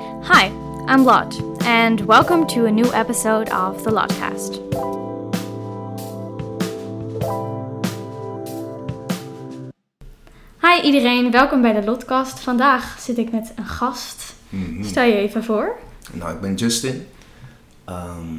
Hi, 0.00 0.46
I'm 0.86 1.04
Lot, 1.04 1.40
and 1.64 2.00
welcome 2.00 2.46
to 2.46 2.66
a 2.66 2.70
new 2.70 2.92
episode 2.92 3.52
of 3.52 3.82
the 3.82 3.90
Lotcast. 3.90 4.60
Hi 10.60 10.82
iedereen, 10.82 11.30
welkom 11.30 11.62
bij 11.62 11.72
de 11.72 11.84
Lotcast. 11.84 12.40
Vandaag 12.40 12.96
zit 13.00 13.18
ik 13.18 13.32
met 13.32 13.52
een 13.56 13.66
gast. 13.66 14.34
Mhm. 14.48 14.84
Stel 14.84 15.04
je 15.04 15.14
even 15.14 15.44
voor. 15.44 15.78
Nou, 16.12 16.34
ik 16.34 16.40
ben 16.40 16.54
Justin. 16.54 17.06
Ehm, 17.84 18.38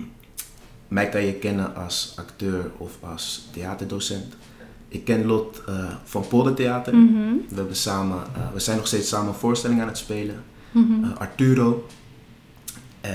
mij 0.87 1.09
kan 1.09 1.25
je 1.25 1.33
kennen 1.33 1.75
als 1.75 2.13
acteur 2.15 2.71
of 2.77 2.91
als 3.01 3.47
theaterdocent. 3.51 4.33
Ik 4.87 5.05
ken 5.05 5.25
Lot 5.25 5.61
eh, 5.67 5.93
van 6.03 6.27
Poldertheater. 6.27 6.95
Mhm, 6.95 7.33
We, 7.49 7.55
hebben 7.55 7.75
samen, 7.75 8.17
eh, 8.35 8.41
we 8.53 8.59
zijn 8.59 8.77
nog 8.77 8.87
steeds 8.87 9.09
samen 9.09 9.27
een 9.27 9.39
voorstelling 9.39 9.81
aan 9.81 9.87
het 9.87 9.97
spelen. 9.97 10.43
Mhm. 10.71 11.03
Eh, 11.03 11.17
Arturo. 11.17 11.87
Eh, 13.01 13.11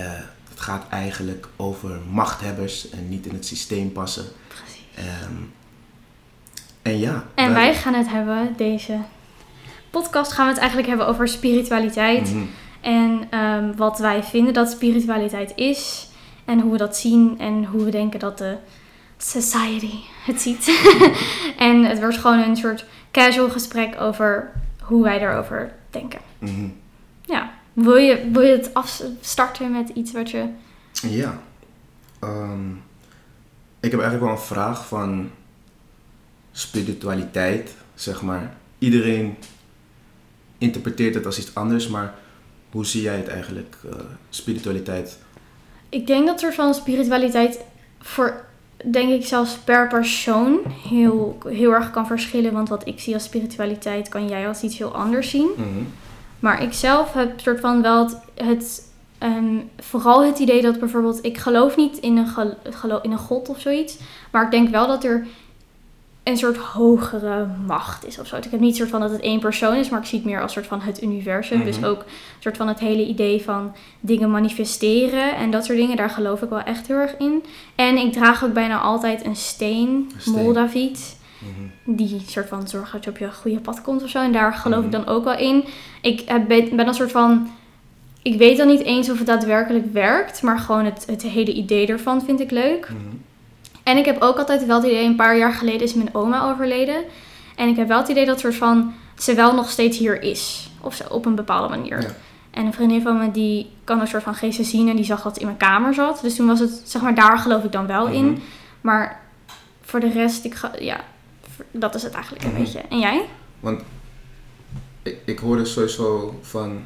het 0.48 0.60
gaat 0.60 0.88
eigenlijk 0.88 1.48
over 1.56 2.00
machthebbers 2.10 2.90
en 2.90 3.08
niet 3.08 3.26
in 3.26 3.34
het 3.34 3.46
systeem 3.46 3.92
passen. 3.92 4.24
Precies. 4.48 4.84
Ehm, 4.94 5.32
en 6.82 6.98
ja. 6.98 7.24
En 7.34 7.54
wij 7.54 7.74
gaan 7.74 7.94
het 7.94 8.08
hebben, 8.08 8.54
deze 8.56 8.98
podcast 9.90 10.32
gaan 10.32 10.44
we 10.44 10.50
het 10.50 10.60
eigenlijk 10.60 10.88
hebben 10.88 11.06
over 11.06 11.28
spiritualiteit. 11.28 12.34
Mhm. 12.34 12.44
En 12.80 13.26
ehm, 13.30 13.72
wat 13.76 13.98
wij 13.98 14.22
vinden 14.22 14.54
dat 14.54 14.70
spiritualiteit 14.70 15.52
is. 15.56 16.08
En 16.44 16.60
hoe 16.60 16.72
we 16.72 16.78
dat 16.78 16.96
zien 16.96 17.38
en 17.38 17.64
hoe 17.64 17.84
we 17.84 17.90
denken 17.90 18.20
dat 18.20 18.38
de 18.38 18.56
society 19.16 19.94
het 20.24 20.40
ziet. 20.40 20.80
en 21.58 21.84
het 21.84 21.98
wordt 22.00 22.16
gewoon 22.18 22.38
een 22.38 22.56
soort 22.56 22.84
casual 23.10 23.48
gesprek 23.50 24.00
over 24.00 24.52
hoe 24.80 25.02
wij 25.02 25.18
daarover 25.18 25.72
denken. 25.90 26.20
Mhm. 26.38 26.68
Ja, 27.26 27.50
wil 27.72 27.96
je, 27.96 28.30
wil 28.32 28.42
je 28.42 28.56
het 28.56 28.74
afstarten 28.74 29.72
met 29.72 29.88
iets 29.88 30.12
wat 30.12 30.30
je... 30.30 30.48
Ja. 31.02 31.40
Ehm, 32.20 32.70
ik 33.80 33.90
heb 33.90 34.00
eigenlijk 34.00 34.20
wel 34.20 34.30
een 34.30 34.38
vraag 34.38 34.86
van 34.86 35.30
spiritualiteit, 36.52 37.74
zeg 37.94 38.22
maar. 38.22 38.56
Iedereen 38.78 39.36
interpreteert 40.58 41.14
het 41.14 41.26
als 41.26 41.38
iets 41.38 41.54
anders, 41.54 41.88
maar 41.88 42.14
hoe 42.70 42.86
zie 42.86 43.02
jij 43.02 43.16
het 43.16 43.28
eigenlijk, 43.28 43.76
eh, 43.90 43.98
spiritualiteit? 44.30 45.18
Ik 45.88 46.06
denk 46.06 46.26
dat 46.26 46.42
er 46.42 46.54
van 46.54 46.74
spiritualiteit 46.74 47.60
voor, 47.98 48.44
denk 48.90 49.10
ik 49.10 49.26
zelfs 49.26 49.56
per 49.56 49.88
persoon 49.88 50.58
heel, 50.88 51.38
heel 51.48 51.72
erg 51.72 51.90
kan 51.90 52.06
verschillen. 52.06 52.52
Want 52.52 52.68
wat 52.68 52.86
ik 52.86 53.00
zie 53.00 53.14
als 53.14 53.24
spiritualiteit 53.24 54.08
kan 54.08 54.28
jij 54.28 54.48
als 54.48 54.62
iets 54.62 54.78
heel 54.78 54.94
anders 54.94 55.30
zien. 55.30 55.50
Mhm. 55.56 55.84
Maar 56.46 56.62
ik 56.62 56.72
zelf 56.72 57.12
heb 57.12 57.40
soort 57.40 57.60
van 57.60 57.82
wel 57.82 58.04
het, 58.04 58.18
het 58.34 58.90
ehm, 59.18 59.56
vooral 59.78 60.24
het 60.24 60.38
idee 60.38 60.62
dat 60.62 60.78
bijvoorbeeld, 60.78 61.24
ik 61.24 61.38
geloof 61.38 61.76
niet 61.76 61.98
in 61.98 62.16
een, 62.16 62.54
in 63.02 63.12
een 63.12 63.18
god 63.18 63.48
of 63.48 63.60
zoiets, 63.60 63.98
maar 64.30 64.44
ik 64.44 64.50
denk 64.50 64.68
wel 64.68 64.86
dat 64.86 65.04
er 65.04 65.26
een 66.22 66.36
soort 66.36 66.56
hogere 66.56 67.46
macht 67.66 68.06
is 68.06 68.18
of 68.18 68.26
zo. 68.26 68.36
Ik 68.36 68.44
heb 68.50 68.60
niet 68.60 68.76
soort 68.76 68.88
van 68.88 69.00
dat 69.00 69.10
het 69.10 69.20
één 69.20 69.40
persoon 69.40 69.74
is, 69.74 69.88
maar 69.88 70.00
ik 70.00 70.06
zie 70.06 70.18
het 70.18 70.26
meer 70.26 70.42
als 70.42 70.52
soort 70.52 70.66
van 70.66 70.80
het 70.80 71.02
universum. 71.02 71.64
Dus 71.64 71.76
Mhm. 71.78 71.86
ook 71.86 72.04
soort 72.38 72.56
van 72.56 72.68
het 72.68 72.78
hele 72.78 73.06
idee 73.06 73.42
van 73.42 73.74
dingen 74.00 74.30
manifesteren 74.30 75.36
en 75.36 75.50
dat 75.50 75.64
soort 75.64 75.78
dingen, 75.78 75.96
daar 75.96 76.10
geloof 76.10 76.42
ik 76.42 76.48
wel 76.48 76.60
echt 76.62 76.86
heel 76.86 76.96
erg 76.96 77.16
in. 77.18 77.44
En 77.74 77.96
ik 77.96 78.12
draag 78.12 78.44
ook 78.44 78.52
bijna 78.52 78.78
altijd 78.78 79.24
een 79.24 79.36
steen, 79.36 80.10
Een 80.14 80.20
steen. 80.20 80.34
moldaviet 80.34 81.16
Die 81.84 82.22
soort 82.26 82.48
van 82.48 82.68
zorgt 82.68 82.92
dat 82.92 83.04
je 83.04 83.10
op 83.10 83.18
je 83.18 83.32
goede 83.32 83.60
pad 83.60 83.82
komt 83.82 84.02
of 84.02 84.08
zo. 84.10 84.18
En 84.22 84.32
daar 84.32 84.52
geloof 84.54 84.84
ik 84.84 84.90
Mhm. 84.90 85.02
dan 85.04 85.06
ook 85.14 85.24
wel 85.24 85.38
in. 85.38 85.64
Ik 86.02 86.22
heb, 86.26 86.48
ben 86.48 86.86
een 86.88 86.94
soort 86.94 87.10
van. 87.10 87.48
Ik 88.22 88.38
weet 88.38 88.56
dan 88.56 88.66
niet 88.66 88.82
eens 88.82 89.10
of 89.10 89.18
het 89.18 89.26
daadwerkelijk 89.26 89.92
werkt, 89.92 90.42
maar 90.42 90.58
gewoon 90.58 90.84
het, 90.84 91.04
het 91.06 91.22
hele 91.22 91.52
idee 91.52 91.86
ervan 91.86 92.22
vind 92.24 92.40
ik 92.40 92.50
leuk. 92.50 92.88
Mhm. 92.90 93.16
En 93.82 93.96
ik 93.96 94.04
heb 94.04 94.22
ook 94.22 94.38
altijd 94.38 94.66
wel 94.66 94.76
het 94.76 94.86
idee, 94.86 95.04
een 95.04 95.16
paar 95.16 95.36
jaar 95.38 95.52
geleden 95.52 95.80
is 95.80 95.94
mijn 95.94 96.14
oma 96.14 96.50
overleden. 96.50 96.96
En 97.56 97.68
ik 97.68 97.76
heb 97.76 97.88
wel 97.88 97.98
het 97.98 98.08
idee 98.08 98.26
dat 98.26 98.40
soort 98.40 98.54
van 98.54 98.94
ze 99.18 99.34
wel 99.34 99.54
nog 99.54 99.70
steeds 99.70 99.98
hier 99.98 100.22
is. 100.22 100.70
Of 100.80 100.94
zo, 100.94 101.04
op 101.10 101.26
een 101.26 101.34
bepaalde 101.34 101.68
manier. 101.76 102.00
Ja. 102.00 102.08
En 102.50 102.66
een 102.66 102.72
vriendin 102.72 103.02
van 103.02 103.18
me 103.18 103.30
die 103.30 103.70
kan 103.84 104.00
een 104.00 104.06
soort 104.06 104.22
van 104.22 104.34
geesten 104.34 104.64
zien 104.64 104.88
en 104.88 104.96
die 104.96 105.04
zag 105.04 105.22
dat 105.22 105.36
in 105.38 105.46
mijn 105.46 105.58
kamer 105.58 105.94
zat. 105.94 106.18
Dus 106.22 106.36
toen 106.36 106.46
was 106.46 106.60
het, 106.60 106.82
zeg 106.84 107.02
maar, 107.02 107.14
daar 107.14 107.38
geloof 107.38 107.64
ik 107.64 107.72
dan 107.72 107.86
wel 107.86 108.06
in. 108.06 108.24
Mhm. 108.30 108.40
Maar 108.80 109.20
voor 109.82 110.00
de 110.00 110.10
rest, 110.10 110.44
ik 110.44 110.54
ga, 110.54 110.70
ja, 110.78 111.00
dat 111.70 111.94
is 111.94 112.02
het 112.02 112.12
eigenlijk 112.12 112.44
een 112.44 112.50
Mhm. 112.52 112.60
beetje. 112.62 112.78
En 112.80 112.98
jij? 112.98 113.24
Want 113.60 113.82
ik, 115.02 115.18
ik 115.24 115.38
hoorde 115.38 115.64
sowieso 115.64 116.38
van 116.42 116.80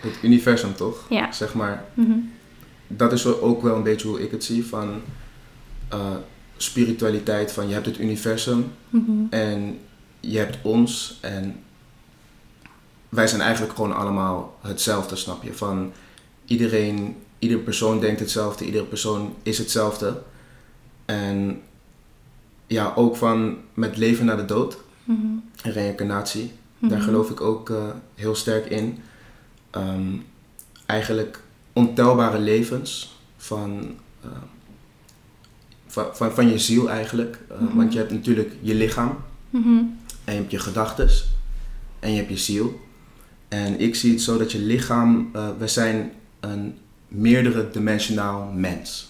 het 0.00 0.18
universum, 0.22 0.74
toch? 0.74 1.06
Ja. 1.10 1.32
Zeg 1.32 1.54
maar, 1.54 1.84
Mhm. 1.94 2.18
dat 2.86 3.12
is 3.12 3.26
ook 3.26 3.62
wel 3.62 3.76
een 3.76 3.82
beetje 3.82 4.08
hoe 4.08 4.22
ik 4.22 4.30
het 4.30 4.44
zie 4.44 4.66
van 4.66 5.00
eh, 5.88 6.10
spiritualiteit. 6.56 7.52
Van 7.52 7.68
je 7.68 7.74
hebt 7.74 7.86
het 7.86 7.98
universum 7.98 8.72
Mhm. 8.90 9.10
en 9.30 9.78
je 10.20 10.38
hebt 10.38 10.58
ons 10.62 11.18
en 11.20 11.62
wij 13.08 13.26
zijn 13.26 13.40
eigenlijk 13.40 13.74
gewoon 13.74 13.94
allemaal 13.96 14.58
hetzelfde, 14.60 15.16
snap 15.16 15.42
je? 15.42 15.52
Van 15.54 15.92
iedereen, 16.44 17.16
iedere 17.38 17.60
persoon 17.60 18.00
denkt 18.00 18.20
hetzelfde, 18.20 18.64
iedere 18.64 18.84
persoon 18.84 19.34
is 19.42 19.58
hetzelfde. 19.58 20.22
En 21.04 21.60
ja, 22.70 22.92
ook 22.96 23.16
van 23.16 23.56
met 23.74 23.96
leven 23.96 24.24
na 24.26 24.36
de 24.36 24.44
dood 24.44 24.78
Mhm. 25.04 25.26
en 25.62 25.72
reïncarnatie. 25.72 26.52
Daar 26.78 26.98
Mhm. 26.98 27.06
geloof 27.08 27.30
ik 27.30 27.40
ook 27.40 27.70
eh, 27.70 27.84
heel 28.14 28.34
sterk 28.34 28.66
in. 28.66 28.98
Ehm, 29.70 30.12
eigenlijk 30.86 31.42
ontelbare 31.72 32.38
levens 32.38 33.18
van, 33.36 33.94
eh, 34.22 34.28
van, 35.86 36.06
van, 36.12 36.32
van 36.32 36.48
je 36.48 36.58
ziel 36.58 36.90
eigenlijk. 36.90 37.38
Eh, 37.48 37.60
Mhm. 37.60 37.76
Want 37.76 37.92
je 37.92 37.98
hebt 37.98 38.12
natuurlijk 38.12 38.52
je 38.60 38.74
lichaam 38.74 39.16
Mhm. 39.50 39.68
en 40.24 40.34
je 40.34 40.40
hebt 40.40 40.50
je 40.50 40.58
gedachtes 40.58 41.28
en 42.00 42.10
je 42.10 42.16
hebt 42.16 42.28
je 42.28 42.36
ziel. 42.36 42.80
En 43.48 43.80
ik 43.80 43.94
zie 43.94 44.10
het 44.12 44.22
zo 44.22 44.38
dat 44.38 44.52
je 44.52 44.58
lichaam, 44.58 45.30
eh, 45.32 45.48
we 45.58 45.66
zijn 45.68 46.12
een 46.40 46.74
meerdere 47.08 47.70
dimensionaal 47.70 48.52
mens. 48.54 49.08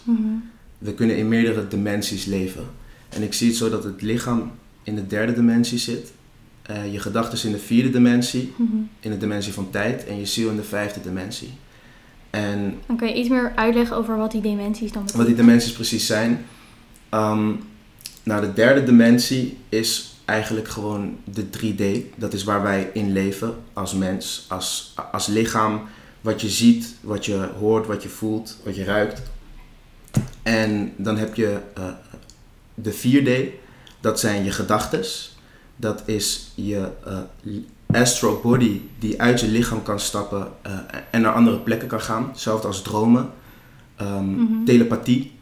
We 0.78 0.94
kunnen 0.94 1.16
in 1.16 1.28
meerdere 1.28 1.69
dimensies 1.69 2.25
leven. 2.25 2.65
En 3.10 3.22
ik 3.22 3.32
zie 3.34 3.48
het 3.48 3.56
zo 3.56 3.71
dat 3.71 3.84
het 3.84 4.03
lichaam 4.03 4.50
in 4.82 4.94
de 4.94 5.06
derde 5.06 5.32
dimensie 5.32 5.78
zit. 5.78 6.12
eh, 6.62 6.93
je 6.93 6.98
gedachten 7.00 7.47
in 7.48 7.53
de 7.54 7.59
vierde 7.60 7.91
dimensie, 7.91 8.53
Mhm. 8.56 8.76
in 9.00 9.10
de 9.10 9.16
dimensie 9.19 9.53
van 9.53 9.71
tijd. 9.71 10.06
En 10.06 10.19
je 10.19 10.26
ziel 10.26 10.50
in 10.50 10.56
de 10.56 10.62
vijfde 10.62 11.00
dimensie. 11.00 11.50
En 12.31 12.75
Dan 12.87 12.97
kun 12.97 13.09
je 13.09 13.15
iets 13.15 13.28
meer 13.28 13.53
uitleggen 13.54 13.97
over 13.97 14.16
wat 14.16 14.31
die 14.31 14.41
dimensies 14.41 14.93
dan 14.93 15.03
wat 15.03 15.12
betekenen. 15.12 15.26
die 15.37 15.44
dimensies 15.44 15.72
precies 15.72 16.06
zijn. 16.06 16.44
Ehm, 17.09 17.50
nou, 18.22 18.41
de 18.41 18.53
derde 18.53 18.84
dimensie 18.84 19.56
is 19.69 20.15
eigenlijk 20.25 20.69
gewoon 20.69 21.16
de 21.25 21.50
3D. 21.50 22.04
Dat 22.16 22.32
is 22.32 22.44
waar 22.44 22.62
wij 22.62 22.91
in 22.92 23.12
leven 23.12 23.54
als 23.72 23.94
mens, 23.94 24.44
als, 24.48 24.94
als 25.12 25.27
lichaam. 25.27 25.81
Wat 26.21 26.41
je 26.41 26.48
ziet, 26.48 26.94
wat 27.00 27.25
je 27.27 27.48
hoort, 27.59 27.87
wat 27.87 28.03
je 28.03 28.09
voelt, 28.09 28.56
wat 28.65 28.77
je 28.77 28.84
ruikt. 28.84 29.22
En 30.42 30.92
dan 30.97 31.16
heb 31.19 31.34
je 31.34 31.59
eh, 31.75 31.84
de 32.82 32.92
4D. 32.92 33.58
Dat 34.00 34.20
zijn 34.20 34.44
je 34.44 34.50
gedachtes. 34.50 35.36
Dat 35.76 36.02
is 36.06 36.50
je 36.54 36.88
eh, 37.04 37.18
astral 37.86 38.41
body 38.42 38.80
die 38.98 39.20
uit 39.20 39.41
je 39.41 39.48
lichaam 39.48 39.82
kan 39.82 40.00
stappen 40.00 40.48
eh, 40.62 40.72
en 41.10 41.20
naar 41.20 41.32
andere 41.32 41.58
plekken 41.58 41.88
kan 41.88 42.00
gaan. 42.00 42.28
Hetzelfde 42.28 42.66
als 42.66 42.82
dromen. 42.82 43.30
Ehm, 43.96 44.30
Mhm. 44.30 44.64
Telepathie. 44.64 45.32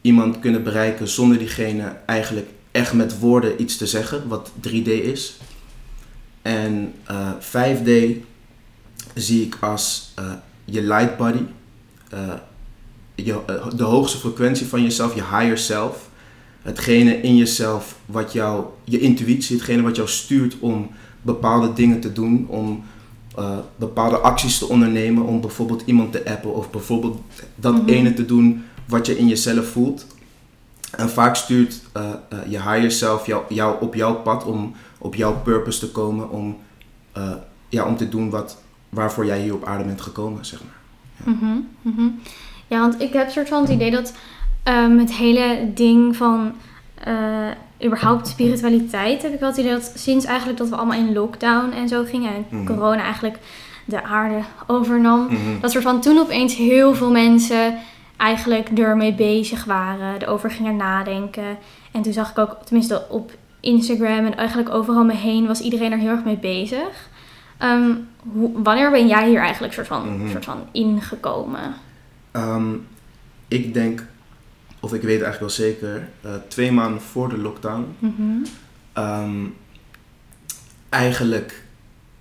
Iemand 0.00 0.38
kunnen 0.38 0.62
bereiken 0.62 1.08
zonder 1.08 1.38
diegene 1.38 1.96
eigenlijk 2.06 2.48
echt 2.70 2.92
met 2.92 3.18
woorden 3.18 3.60
iets 3.60 3.76
te 3.76 3.86
zeggen, 3.86 4.28
wat 4.28 4.50
3D 4.60 4.86
is. 4.88 5.36
En 6.42 6.94
eh 7.04 7.30
5D 7.40 7.90
zie 9.14 9.46
ik 9.46 9.56
als 9.60 10.14
je 10.64 10.82
light 10.82 11.16
body. 11.16 11.42
je, 13.14 13.40
de 13.76 13.82
hoogste 13.82 14.18
frequentie 14.18 14.66
van 14.66 14.82
jezelf, 14.82 15.14
je 15.14 15.22
higher 15.22 15.58
self. 15.58 16.08
Hetgene 16.62 17.20
in 17.22 17.36
jezelf 17.36 17.96
wat 18.06 18.32
jou, 18.32 18.64
je 18.84 18.98
intuïtie, 19.00 19.56
hetgene 19.56 19.82
wat 19.82 19.96
jou 19.96 20.08
stuurt 20.08 20.56
om 20.60 20.90
bepaalde 21.22 21.72
dingen 21.72 22.00
te 22.00 22.12
doen, 22.12 22.46
om 22.48 22.84
eh, 23.36 23.58
bepaalde 23.76 24.16
acties 24.16 24.58
te 24.58 24.68
ondernemen, 24.68 25.24
om 25.24 25.40
bijvoorbeeld 25.40 25.82
iemand 25.86 26.12
te 26.12 26.30
appen 26.30 26.54
of 26.54 26.70
bijvoorbeeld 26.70 27.20
dat 27.54 27.74
Mhm. 27.74 27.88
ene 27.88 28.14
te 28.14 28.24
doen 28.24 28.64
wat 28.86 29.06
je 29.06 29.18
in 29.18 29.28
jezelf 29.28 29.66
voelt. 29.66 30.06
En 30.96 31.10
vaak 31.10 31.36
stuurt 31.36 31.80
eh, 31.92 32.02
eh, 32.28 32.38
je 32.48 32.56
higher 32.62 32.90
self 32.90 33.26
jou, 33.26 33.42
jou 33.48 33.76
op 33.80 33.94
jouw 33.94 34.14
pad 34.14 34.44
om 34.44 34.74
op 34.98 35.14
jouw 35.14 35.40
purpose 35.44 35.78
te 35.78 35.90
komen, 35.90 36.30
om, 36.30 36.56
ja, 37.68 37.84
om 37.84 37.96
te 37.96 38.08
doen 38.08 38.30
wat, 38.30 38.62
waarvoor 38.88 39.26
jij 39.26 39.40
hier 39.40 39.54
op 39.54 39.64
aarde 39.64 39.84
bent 39.84 40.00
gekomen, 40.00 40.44
zeg 40.44 40.60
maar. 40.64 41.34
Mhm, 41.34 41.58
mhm. 41.82 42.08
Ja, 42.66 42.80
want 42.80 43.00
ik 43.00 43.12
heb 43.12 43.30
soort 43.30 43.48
van 43.48 43.60
het 43.62 43.70
idee 43.70 43.90
dat 43.90 44.12
ehm, 44.62 44.98
het 44.98 45.12
hele 45.12 45.70
ding 45.74 46.16
van 46.16 46.52
eh, 47.04 47.14
überhaupt 47.84 48.26
spiritualiteit 48.28 49.22
heb 49.22 49.32
ik 49.32 49.40
wel 49.40 49.48
het 49.48 49.58
idee 49.58 49.72
dat 49.72 49.92
sinds 49.94 50.24
eigenlijk 50.24 50.58
dat 50.58 50.68
we 50.68 50.76
allemaal 50.76 50.98
in 50.98 51.12
lockdown 51.12 51.72
en 51.72 51.88
zo 51.88 52.04
gingen 52.04 52.34
en 52.34 52.44
Mhm. 52.50 52.64
corona 52.66 53.02
eigenlijk 53.02 53.38
de 53.84 54.02
aarde 54.02 54.40
overnam. 54.66 55.20
Mhm. 55.24 55.60
Dat 55.60 55.70
soort 55.70 55.84
van 55.84 56.00
toen 56.00 56.18
opeens 56.18 56.54
heel 56.56 56.94
veel 56.94 57.10
mensen 57.10 57.78
eigenlijk 58.16 58.68
ermee 58.78 59.14
bezig 59.14 59.64
waren, 59.64 60.20
erover 60.22 60.50
gingen 60.50 60.76
nadenken. 60.76 61.56
En 61.92 62.02
toen 62.02 62.12
zag 62.12 62.30
ik 62.30 62.38
ook, 62.38 62.56
tenminste 62.64 63.06
op 63.10 63.32
Instagram 63.60 64.26
en 64.26 64.36
eigenlijk 64.36 64.70
overal 64.70 65.04
me 65.04 65.14
heen, 65.14 65.46
was 65.46 65.60
iedereen 65.60 65.92
er 65.92 65.98
heel 65.98 66.08
erg 66.10 66.24
mee 66.24 66.36
bezig. 66.36 67.08
Ehm, 67.58 67.90
hoe, 68.32 68.50
wanneer 68.62 68.90
ben 68.90 69.06
jij 69.06 69.28
hier 69.28 69.40
eigenlijk 69.40 69.72
soort 69.72 69.86
van, 69.86 70.16
Mhm. 70.16 70.30
soort 70.30 70.44
van 70.44 70.58
ingekomen? 70.72 71.74
Ehm, 72.30 72.72
ik 73.48 73.74
denk, 73.74 74.06
of 74.82 74.94
ik 74.94 75.02
weet 75.02 75.22
eigenlijk 75.22 75.40
wel 75.40 75.66
zeker, 75.66 76.08
eh, 76.20 76.30
twee 76.48 76.72
maanden 76.72 77.00
voor 77.00 77.28
de 77.28 77.38
lockdown. 77.38 77.84
Mhm. 77.98 78.44
Ehm, 78.92 79.44
eigenlijk 80.88 81.64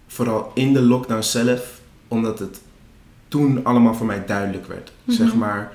vooral 0.08 0.52
in 0.54 0.74
de 0.74 0.82
lockdown 0.82 1.22
zelf, 1.22 1.82
omdat 2.08 2.40
het 2.40 2.62
toen 3.28 3.66
allemaal 3.66 3.94
voor 3.94 4.06
mij 4.06 4.26
duidelijk 4.26 4.68
werd. 4.68 4.92
Mhm. 5.04 5.16
Zeg 5.16 5.36
maar, 5.36 5.74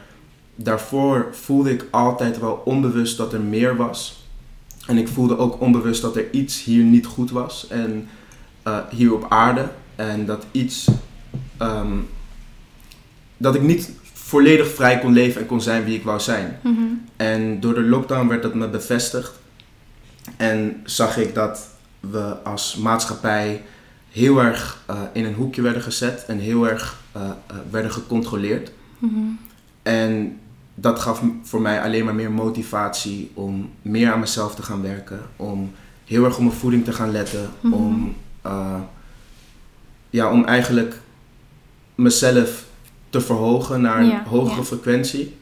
daarvoor 0.55 1.29
voelde 1.33 1.71
ik 1.71 1.87
altijd 1.91 2.39
wel 2.39 2.63
onbewust 2.65 3.17
dat 3.17 3.33
er 3.33 3.41
meer 3.41 3.77
was. 3.77 4.25
En 4.87 4.97
ik 4.99 5.09
voelde 5.09 5.39
ook 5.39 5.61
onbewust 5.61 6.03
dat 6.03 6.17
er 6.17 6.33
iets 6.33 6.65
hier 6.65 6.85
niet 6.85 7.07
goed 7.07 7.31
was. 7.31 7.67
En 7.69 8.09
eh, 8.63 8.79
hier 8.91 9.15
op 9.15 9.27
aarde. 9.29 9.69
En 9.95 10.27
dat 10.27 10.47
iets. 10.51 10.89
ehm, 11.57 11.97
dat 13.37 13.55
ik 13.55 13.63
niet 13.63 13.91
volledig 14.27 14.75
vrij 14.75 14.99
kon 14.99 15.13
leven 15.13 15.41
en 15.41 15.47
kon 15.47 15.61
zijn 15.61 15.85
wie 15.85 15.97
ik 15.97 16.05
wou 16.05 16.21
zijn. 16.21 16.59
Mhm. 16.63 16.83
En 17.17 17.61
door 17.61 17.75
de 17.75 17.83
lockdown 17.83 18.29
werd 18.29 18.43
dat 18.43 18.55
me 18.55 18.69
bevestigd. 18.69 19.33
En 20.37 20.81
zag 20.85 21.17
ik 21.17 21.35
dat 21.35 21.69
we 22.01 22.37
als 22.43 22.77
maatschappij 22.77 23.63
heel 24.11 24.43
erg 24.43 24.83
eh, 24.87 25.01
in 25.13 25.25
een 25.25 25.35
hoekje 25.35 25.63
werden 25.63 25.83
gezet 25.83 26.25
en 26.27 26.39
heel 26.39 26.69
erg 26.69 27.03
eh, 27.13 27.23
eh, 27.23 27.57
werden 27.71 27.91
gecontroleerd. 27.93 28.73
Mhm. 28.99 29.19
En 29.83 30.39
dat 30.75 31.01
gaf 31.01 31.23
voor 31.43 31.61
mij 31.61 31.83
alleen 31.83 32.05
maar 32.05 32.15
meer 32.15 32.33
motivatie 32.33 33.31
om 33.35 33.71
meer 33.83 34.13
aan 34.13 34.21
mezelf 34.21 34.55
te 34.55 34.63
gaan 34.63 34.83
werken. 34.83 35.21
Om 35.37 35.73
heel 36.05 36.25
erg 36.25 36.37
op 36.37 36.43
mijn 36.43 36.57
voeding 36.57 36.85
te 36.85 36.93
gaan 36.93 37.11
letten. 37.11 37.51
Mhm. 37.61 37.73
Om, 37.75 38.15
ja, 40.11 40.31
om 40.31 40.45
eigenlijk 40.45 41.01
mezelf 41.95 42.66
te 43.19 43.25
verhogen 43.27 43.81
naar 43.81 43.99
een 44.01 44.07
Ja, 44.07 44.25
hogere 44.29 44.57
ja. 44.57 44.63
frequentie. 44.65 45.37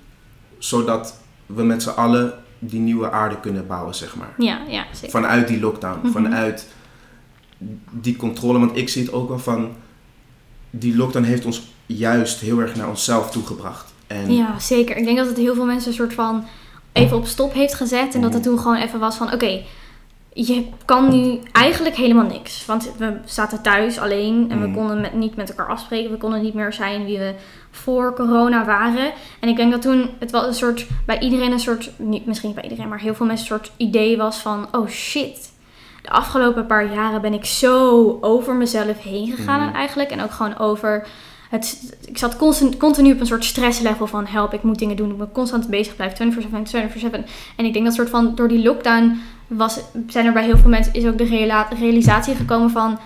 Zodat 0.59 1.17
we 1.47 1.63
met 1.63 1.83
z'n 1.83 1.89
allen 1.89 2.33
die 2.59 2.81
nieuwe 2.81 3.11
aarde 3.11 3.41
kunnen 3.41 3.67
bouwen, 3.67 3.95
zeg 3.95 4.17
maar. 4.17 4.35
Ja, 4.39 4.61
ja, 4.69 4.85
zeker. 4.93 5.11
Vanuit 5.11 5.49
die 5.49 5.61
lockdown. 5.61 5.99
Mhm. 6.03 6.13
Vanuit 6.13 6.67
die 7.91 8.17
controle. 8.17 8.59
Want 8.59 8.77
ik 8.77 8.89
zie 8.89 9.03
het 9.03 9.13
ook 9.13 9.29
wel 9.29 9.39
van... 9.39 9.69
Die 10.71 10.97
lockdown 10.97 11.25
heeft 11.25 11.45
ons 11.45 11.73
juist 11.87 12.41
heel 12.41 12.59
erg 12.61 12.75
naar 12.77 12.89
onszelf 12.89 13.31
toegebracht. 13.31 13.93
En 14.07 14.35
Ja, 14.35 14.59
zeker. 14.59 14.97
Ik 14.97 15.05
denk 15.05 15.17
dat 15.17 15.27
het 15.27 15.37
heel 15.37 15.55
veel 15.55 15.65
mensen 15.65 15.89
een 15.89 15.97
soort 15.97 16.15
van 16.15 16.45
even 16.93 17.17
op 17.17 17.27
stop 17.27 17.53
heeft 17.53 17.75
gezet. 17.75 18.15
En 18.15 18.21
dat 18.21 18.33
het 18.33 18.43
Mhm. 18.43 18.51
toen 18.51 18.61
gewoon 18.61 18.77
even 18.77 18.99
was 19.01 19.17
van, 19.17 19.33
oké, 19.33 19.61
je 20.37 20.67
kan 20.85 21.09
nu 21.11 21.39
eigenlijk 21.53 21.97
helemaal 21.97 22.25
niks. 22.27 22.67
Want 22.67 22.93
we 22.99 23.17
zaten 23.25 23.63
thuis 23.63 23.99
alleen 23.99 24.47
en 24.51 24.61
we 24.61 24.67
Mhm. 24.67 24.77
konden 24.77 25.01
met, 25.01 25.15
niet 25.15 25.37
met 25.37 25.49
elkaar 25.49 25.69
afspreken. 25.69 26.11
We 26.11 26.17
konden 26.17 26.43
niet 26.43 26.55
meer 26.55 26.73
zijn 26.73 27.05
wie 27.05 27.19
we 27.19 27.35
voor 27.71 28.15
corona 28.15 28.65
waren. 28.65 29.13
En 29.41 29.49
ik 29.49 29.57
denk 29.57 29.71
dat 29.73 29.83
toen 29.83 30.11
het 30.19 30.31
wel 30.31 30.47
een 30.47 30.55
soort, 30.55 30.87
bij 31.07 31.19
iedereen 31.19 31.53
een 31.53 31.59
soort, 31.61 31.91
niet, 31.97 32.27
misschien 32.27 32.49
niet 32.49 32.61
bij 32.61 32.69
iedereen, 32.69 32.89
maar 32.91 33.01
heel 33.01 33.15
veel 33.15 33.27
mensen 33.27 33.53
een 33.53 33.59
soort 33.59 33.73
idee 33.77 34.17
was 34.17 34.37
van, 34.37 34.67
oh 34.73 34.89
shit. 34.89 35.53
De 36.03 36.11
afgelopen 36.11 36.67
paar 36.67 36.95
jaren 36.95 37.21
ben 37.21 37.33
ik 37.35 37.45
zo 37.45 38.19
over 38.21 38.55
mezelf 38.55 39.03
heen 39.03 39.27
gegaan 39.37 39.67
Mhm. 39.67 39.75
eigenlijk. 39.75 40.11
En 40.11 40.23
ook 40.23 40.31
gewoon 40.33 40.59
over 40.59 41.07
het, 41.51 41.97
ik 42.07 42.19
zat 42.19 42.37
constant, 42.37 42.77
continu 42.77 43.13
op 43.13 43.21
een 43.21 43.27
soort 43.27 43.45
stresslevel 43.45 44.07
van 44.07 44.27
help, 44.27 44.53
ik 44.55 44.63
moet 44.63 44.79
dingen 44.79 44.97
doen. 44.97 45.11
Ik 45.11 45.17
moet 45.17 45.33
constant 45.33 45.69
bezig 45.69 45.97
blijven, 45.97 46.17
24-7, 46.17 46.67
24-7. 46.67 47.25
En 47.57 47.65
ik 47.65 47.73
denk 47.73 47.85
dat 47.85 47.95
soort 47.95 48.11
van 48.11 48.35
door 48.35 48.49
die 48.49 48.63
lockdown 48.63 49.21
was, 49.47 49.81
zijn 50.09 50.27
er 50.27 50.33
bij 50.33 50.45
heel 50.45 50.57
veel 50.59 50.71
mensen 50.71 50.93
is 50.95 51.07
ook 51.07 51.19
de 51.19 51.25
reala- 51.25 51.69
realisatie 51.79 52.35
gekomen 52.35 52.71
van 52.71 52.99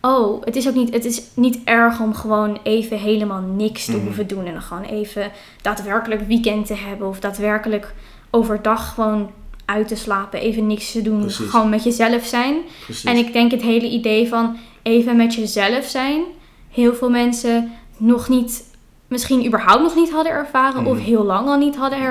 oh, 0.00 0.42
het 0.44 0.56
is 0.56 0.68
ook 0.68 0.74
niet, 0.74 0.92
het 0.94 1.04
is 1.04 1.22
niet 1.34 1.58
erg 1.64 2.00
om 2.00 2.14
gewoon 2.14 2.58
even 2.62 2.98
helemaal 2.98 3.40
niks 3.40 3.84
te 3.84 3.92
Mhm. 3.96 4.04
hoeven 4.04 4.26
doen 4.26 4.44
en 4.46 4.52
dan 4.52 4.62
gewoon 4.62 4.82
even 4.84 5.30
daadwerkelijk 5.62 6.26
weekend 6.26 6.66
te 6.66 6.74
hebben 6.74 7.08
of 7.08 7.20
daadwerkelijk 7.20 7.94
overdag 8.30 8.94
gewoon 8.94 9.30
uit 9.64 9.88
te 9.88 9.96
slapen, 9.96 10.40
even 10.40 10.66
niks 10.66 10.92
te 10.92 11.02
doen, 11.02 11.20
Precies. 11.20 11.50
gewoon 11.50 11.68
met 11.68 11.84
jezelf 11.84 12.24
zijn. 12.24 12.54
precies. 12.84 13.04
En 13.04 13.16
ik 13.16 13.32
denk 13.32 13.50
het 13.50 13.62
hele 13.62 13.88
idee 13.88 14.28
van 14.28 14.56
even 14.82 15.16
met 15.16 15.34
jezelf 15.34 15.84
zijn, 15.84 16.22
heel 16.70 16.94
veel 16.94 17.10
mensen 17.10 17.72
nog 17.96 18.28
niet, 18.28 18.64
misschien 19.08 19.46
überhaupt 19.46 19.82
nog 19.82 19.94
niet 19.94 20.10
hadden 20.10 20.32
ervaren 20.32 20.86
of 20.86 20.96
Mhm. 20.96 21.04
heel 21.04 21.24
lang 21.24 21.48
al 21.48 21.58
niet 21.58 21.76
hadden 21.76 21.98
Ja. 21.98 22.04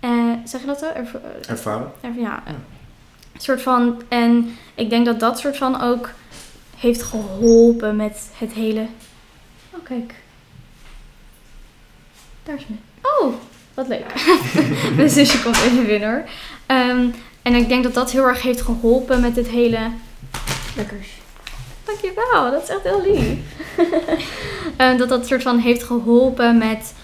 Eh, 0.00 0.10
zeg 0.44 0.60
je 0.60 0.66
dat 0.66 0.78
zo? 0.78 0.86
Erv- 0.94 1.14
Ervaren? 1.48 1.92
erv- 2.00 2.16
ja. 2.16 2.22
Ja. 2.22 2.42
Een 2.46 3.40
soort 3.42 3.62
van, 3.62 4.02
en 4.08 4.56
ik 4.74 4.90
denk 4.90 5.06
dat 5.06 5.20
dat 5.20 5.38
soort 5.38 5.56
van 5.56 5.80
ook 5.80 6.10
heeft 6.76 7.02
geholpen 7.02 7.96
met 7.96 8.30
het 8.38 8.52
hele. 8.52 8.86
Oh, 9.70 9.84
kijk. 9.84 10.14
Daar 12.42 12.54
is 12.56 12.66
me. 12.66 12.76
Oh, 13.02 13.34
wat 13.74 13.88
leuk. 13.88 14.14
Mijn 14.96 15.10
zusje 15.10 15.42
komt 15.42 15.56
even 15.56 15.86
binnen 15.86 16.10
hoor. 16.10 16.24
Ehm, 16.66 17.08
en 17.42 17.54
ik 17.54 17.68
denk 17.68 17.82
dat 17.84 17.94
dat 17.94 18.10
heel 18.10 18.24
erg 18.24 18.42
heeft 18.42 18.60
geholpen 18.62 19.20
met 19.20 19.36
het 19.36 19.48
hele... 19.48 19.78
Lekkers. 20.76 21.08
Dankjewel, 21.84 22.50
dat 22.50 22.62
is 22.62 22.68
echt 22.68 22.82
heel 22.82 23.02
lief. 23.02 23.38
Ehm, 24.76 24.96
dat 24.96 25.08
dat 25.08 25.26
soort 25.26 25.42
van 25.42 25.58
heeft 25.58 25.82
geholpen 25.82 26.58
met 26.58 26.94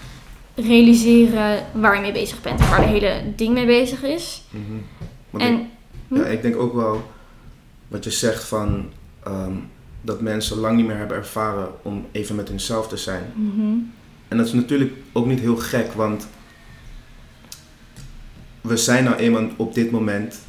realiseren 0.55 1.65
waar 1.73 1.95
je 1.95 2.01
mee 2.01 2.11
bezig 2.11 2.41
bent. 2.41 2.59
en 2.59 2.69
Waar 2.69 2.81
de 2.81 2.87
hele 2.87 3.21
ding 3.35 3.53
mee 3.53 3.65
bezig 3.65 4.03
is. 4.03 4.43
Mhm. 4.49 4.61
Want 5.29 5.43
ik- 5.43 5.49
En... 5.49 5.69
hm? 6.07 6.15
Ja, 6.15 6.25
ik 6.25 6.41
denk 6.41 6.55
ook 6.57 6.73
wel 6.73 7.11
wat 7.87 8.03
je 8.03 8.11
zegt 8.11 8.43
van 8.43 8.85
ehm, 9.23 9.53
dat 10.01 10.21
mensen 10.21 10.57
lang 10.57 10.75
niet 10.77 10.85
meer 10.87 10.97
hebben 10.97 11.17
ervaren 11.17 11.67
om 11.81 12.05
even 12.11 12.35
met 12.35 12.47
hunzelf 12.47 12.87
te 12.87 12.97
zijn. 12.97 13.23
Mhm. 13.35 13.61
En 14.27 14.37
dat 14.37 14.45
is 14.47 14.53
natuurlijk 14.53 14.91
ook 15.11 15.25
niet 15.25 15.39
heel 15.39 15.55
gek, 15.57 15.93
want 15.93 16.27
we 18.61 18.77
zijn 18.77 19.03
nou 19.03 19.15
eenmaal 19.15 19.47
op 19.55 19.73
dit 19.73 19.91
moment 19.91 20.39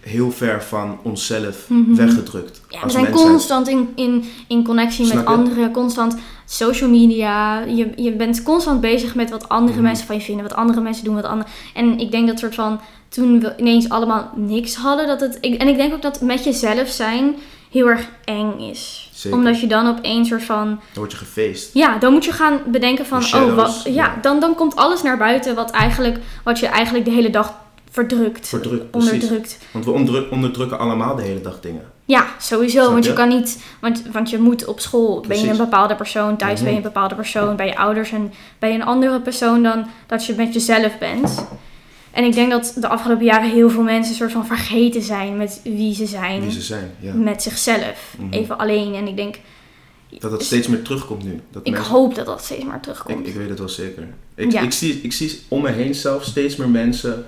heel 0.00 0.30
ver 0.30 0.62
van 0.62 0.98
onszelf 1.02 1.68
Mhm. 1.68 1.94
weggedrukt. 1.94 2.60
Ja, 2.68 2.82
we 2.84 2.90
zijn 2.90 3.10
constant 3.10 3.68
in, 3.68 3.88
in, 3.94 4.24
in 4.48 4.64
connectie 4.64 5.04
Snap 5.04 5.16
met 5.16 5.28
je? 5.28 5.34
anderen, 5.34 5.70
constant 5.72 6.16
social 6.44 6.90
media. 6.90 7.60
Je, 7.60 7.90
je 7.96 8.12
bent 8.12 8.42
constant 8.42 8.80
bezig 8.80 9.14
met 9.14 9.30
wat 9.30 9.48
andere 9.48 9.74
Mhm. 9.76 9.86
mensen 9.86 10.06
van 10.06 10.16
je 10.16 10.22
vinden, 10.22 10.42
wat 10.48 10.54
andere 10.56 10.80
mensen 10.80 11.04
doen, 11.04 11.14
wat 11.14 11.24
andere. 11.24 11.48
En 11.74 11.98
ik 11.98 12.10
denk 12.10 12.26
dat 12.26 12.38
soort 12.38 12.54
van 12.54 12.80
toen 13.08 13.40
we 13.40 13.54
ineens 13.56 13.88
allemaal 13.88 14.30
niks 14.36 14.74
hadden, 14.74 15.06
dat 15.06 15.20
het. 15.20 15.38
Ik, 15.40 15.54
en 15.60 15.68
ik 15.68 15.76
denk 15.76 15.94
ook 15.94 16.02
dat 16.02 16.20
met 16.20 16.44
jezelf 16.44 16.88
zijn 16.88 17.34
heel 17.70 17.86
erg 17.88 18.08
eng 18.24 18.58
is. 18.58 19.10
Zeker. 19.14 19.38
Omdat 19.38 19.60
je 19.60 19.66
dan 19.66 19.86
opeens 19.88 20.28
soort 20.28 20.44
van. 20.44 20.66
Dan 20.66 20.78
word 20.94 21.10
je 21.10 21.16
gefeest. 21.18 21.74
Ja, 21.74 21.98
dan 21.98 22.12
moet 22.12 22.24
je 22.24 22.32
gaan 22.32 22.60
bedenken 22.66 23.06
van. 23.06 23.24
Oh, 23.34 23.54
wat, 23.54 23.82
ja, 23.84 23.90
ja. 23.92 24.18
Dan, 24.22 24.40
dan 24.40 24.54
komt 24.54 24.76
alles 24.76 25.02
naar 25.02 25.18
buiten 25.18 25.54
wat, 25.54 25.70
eigenlijk, 25.70 26.18
wat 26.44 26.58
je 26.58 26.66
eigenlijk 26.66 27.04
de 27.04 27.10
hele 27.10 27.30
dag 27.30 27.54
verdrukt. 27.90 28.48
Verdrukt, 28.48 28.90
precies. 28.90 29.10
onderdrukt. 29.12 29.58
Want 29.70 29.84
we 29.84 29.90
onderdruk- 29.90 30.30
onderdrukken 30.30 30.78
allemaal 30.78 31.16
de 31.16 31.22
hele 31.22 31.40
dag 31.40 31.60
dingen. 31.60 31.92
Ja, 32.06 32.26
sowieso. 32.38 32.92
Want 32.92 33.04
je 33.04 33.12
kan 33.12 33.28
niet, 33.28 33.62
want, 33.80 34.02
want 34.12 34.30
je 34.30 34.38
moet 34.38 34.64
op 34.66 34.80
school, 34.80 35.24
ben 35.28 35.40
je 35.40 35.48
een 35.50 35.56
bepaalde 35.56 35.94
persoon, 35.94 36.36
thuis 36.36 36.60
ben 36.62 36.70
je 36.70 36.76
een 36.76 36.82
bepaalde 36.82 37.14
persoon, 37.14 37.56
bij 37.56 37.66
je 37.66 37.76
ouders 37.76 38.12
en 38.12 38.32
je 38.60 38.66
een 38.68 38.82
andere 38.84 39.20
persoon 39.20 39.62
dan 39.62 39.86
dat 40.06 40.26
je 40.26 40.34
met 40.34 40.54
jezelf 40.54 40.98
bent. 40.98 41.46
En 42.10 42.24
ik 42.24 42.32
denk 42.32 42.50
dat 42.50 42.76
de 42.80 42.88
afgelopen 42.88 43.24
jaren 43.24 43.50
heel 43.50 43.70
veel 43.70 43.82
mensen 43.82 44.10
een 44.12 44.18
soort 44.18 44.32
van 44.32 44.46
vergeten 44.46 45.02
zijn 45.02 45.36
met 45.36 45.60
wie 45.64 45.94
ze 45.94 46.06
zijn, 46.06 46.40
Wie 46.40 46.50
ze 46.50 46.60
zijn. 46.60 46.90
Ja. 47.00 47.12
met 47.14 47.42
zichzelf, 47.42 48.14
Mhm. 48.18 48.32
even 48.32 48.58
alleen. 48.58 48.94
En 48.94 49.06
ik 49.08 49.16
denk, 49.16 49.38
Dat 50.18 50.30
het 50.32 50.42
steeds 50.42 50.68
meer 50.68 50.82
terugkomt 50.82 51.24
nu. 51.24 51.40
Dat 51.50 51.66
ik 51.66 51.72
mensen- 51.72 51.92
hoop 51.92 52.14
dat 52.14 52.26
dat 52.26 52.44
steeds 52.44 52.64
Ik, 52.64 52.82
terugkomt. 52.82 53.26
ik 53.26 53.34
weet 53.34 53.48
het 53.48 53.58
wel 53.58 53.68
zeker. 53.68 54.08
Ik, 54.34 54.52
Ja. 54.52 54.60
ik, 54.60 54.72
zie, 54.72 55.00
ik 55.02 55.12
zie 55.12 55.40
om 55.48 55.62
me 55.62 55.70
heen 55.70 55.94
zelf 55.94 56.24
steeds 56.24 56.56
meer 56.56 56.68
mensen 56.68 57.26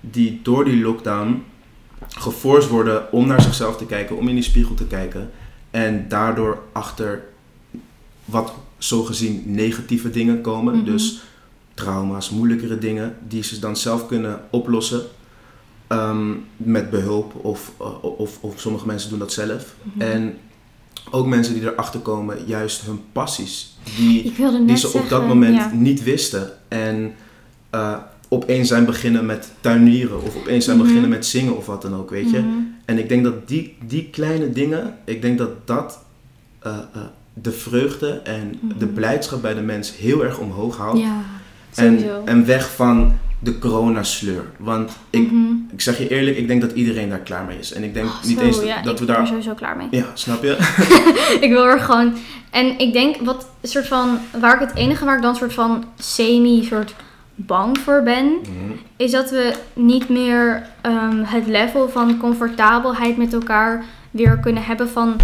die 0.00 0.40
door 0.42 0.64
die 0.64 0.82
lockdown 0.82 1.44
geforst 2.08 2.68
worden 2.68 3.12
om 3.12 3.26
naar 3.26 3.42
zichzelf 3.42 3.76
te 3.76 3.86
kijken, 3.86 4.16
om 4.16 4.28
in 4.28 4.34
die 4.34 4.44
spiegel 4.44 4.74
te 4.74 4.86
kijken. 4.86 5.30
En 5.70 6.08
daardoor 6.08 6.62
achter 6.72 7.24
wat 8.24 8.52
zogezien 8.78 9.42
negatieve 9.46 10.10
dingen 10.10 10.40
komen. 10.40 10.76
Mhm. 10.76 10.84
Dus 10.84 11.22
trauma's, 11.74 12.30
moeilijkere 12.30 12.78
dingen, 12.78 13.16
die 13.28 13.42
ze 13.42 13.58
dan 13.58 13.76
zelf 13.76 14.06
kunnen 14.06 14.40
oplossen. 14.50 15.02
ehm, 15.86 16.32
met 16.56 16.90
behulp 16.90 17.34
of, 17.44 17.72
uh, 17.80 18.04
of, 18.04 18.38
of 18.40 18.60
sommige 18.60 18.86
mensen 18.86 19.10
doen 19.10 19.18
dat 19.18 19.32
zelf. 19.32 19.74
Mhm. 19.82 20.00
En 20.00 20.34
ook 21.10 21.26
mensen 21.26 21.54
die 21.54 21.62
erachter 21.62 22.00
komen, 22.00 22.38
juist 22.46 22.82
hun 22.82 23.00
passies. 23.12 23.76
Die, 23.96 24.34
die 24.66 24.76
ze 24.76 24.92
op 24.92 25.08
dat 25.08 25.26
moment 25.26 25.56
ja. 25.56 25.70
niet 25.72 26.02
wisten. 26.02 26.52
En 26.68 27.14
eh, 27.70 27.96
opeens 28.28 28.68
zijn 28.68 28.84
beginnen 28.84 29.26
met 29.26 29.52
tuinieren 29.60 30.22
of 30.22 30.36
opeens 30.36 30.64
zijn 30.64 30.76
Mhm. 30.76 30.86
beginnen 30.86 31.10
met 31.10 31.26
zingen 31.26 31.56
of 31.56 31.66
wat 31.66 31.82
dan 31.82 31.94
ook, 31.94 32.10
weet 32.10 32.30
je. 32.30 32.38
Mhm. 32.38 32.48
En 32.84 32.98
ik 32.98 33.08
denk 33.08 33.24
dat 33.24 33.48
die, 33.48 33.76
die 33.86 34.08
kleine 34.12 34.52
dingen, 34.52 34.94
ik 35.04 35.22
denk 35.22 35.38
dat 35.38 35.50
dat 35.66 35.98
eh, 36.62 36.72
eh, 36.72 37.00
de 37.34 37.52
vreugde 37.52 38.08
en 38.24 38.58
de 38.78 38.84
Mhm. 38.84 38.94
blijdschap 38.94 39.42
bij 39.42 39.54
de 39.54 39.60
mens 39.60 39.96
heel 39.96 40.24
erg 40.24 40.38
omhoog 40.38 40.78
haalt. 40.78 40.98
Ja, 40.98 41.20
en, 41.74 42.04
en 42.24 42.46
weg 42.46 42.74
van 42.74 43.12
de 43.40 43.58
coronasleur. 43.58 44.44
Want 44.58 44.92
ik, 45.10 45.30
ik 45.72 45.80
zeg 45.80 45.98
je 45.98 46.08
eerlijk, 46.08 46.36
ik 46.36 46.46
denk 46.48 46.60
dat 46.60 46.72
iedereen 46.72 47.08
daar 47.08 47.18
klaar 47.18 47.44
mee 47.44 47.58
is. 47.58 47.72
En 47.72 47.82
ik 47.84 47.94
denk 47.94 48.06
Oh, 48.06 48.22
niet 48.24 48.38
zo, 48.38 48.44
eens 48.44 48.62
ja, 48.62 48.82
dat 48.82 48.92
ik 48.92 48.98
we 48.98 49.04
ben 49.04 49.14
er 49.14 49.20
daar... 49.20 49.26
sowieso 49.26 49.54
klaar 49.54 49.76
mee. 49.76 49.86
Ja, 49.90 50.04
snap 50.14 50.42
je? 50.42 50.56
ik 51.46 51.50
wil 51.50 51.64
er 51.64 51.80
gewoon. 51.80 52.12
En 52.50 52.78
ik 52.78 52.92
denk 52.92 53.16
wat 53.20 53.48
soort 53.62 53.86
van. 53.86 54.18
Waar 54.40 54.62
ik 54.62 54.68
het 54.68 54.76
enige 54.78 55.04
waar 55.04 55.16
ik 55.16 55.22
dan 55.22 55.36
soort 55.36 55.52
van 55.52 55.84
semi 55.98 56.64
soort 56.64 56.94
bang 57.46 57.78
voor 57.78 58.02
ben. 58.02 58.26
Mhm. 58.26 58.72
Is 58.96 59.10
dat 59.10 59.30
we 59.30 59.52
niet 59.72 60.08
meer 60.08 60.66
ehm, 60.80 61.22
het 61.22 61.46
level 61.46 61.88
van 61.88 62.18
comfortabelheid 62.18 63.16
met 63.16 63.32
elkaar 63.32 63.84
weer 64.10 64.38
kunnen 64.38 64.62
hebben 64.64 64.88
van. 64.88 65.16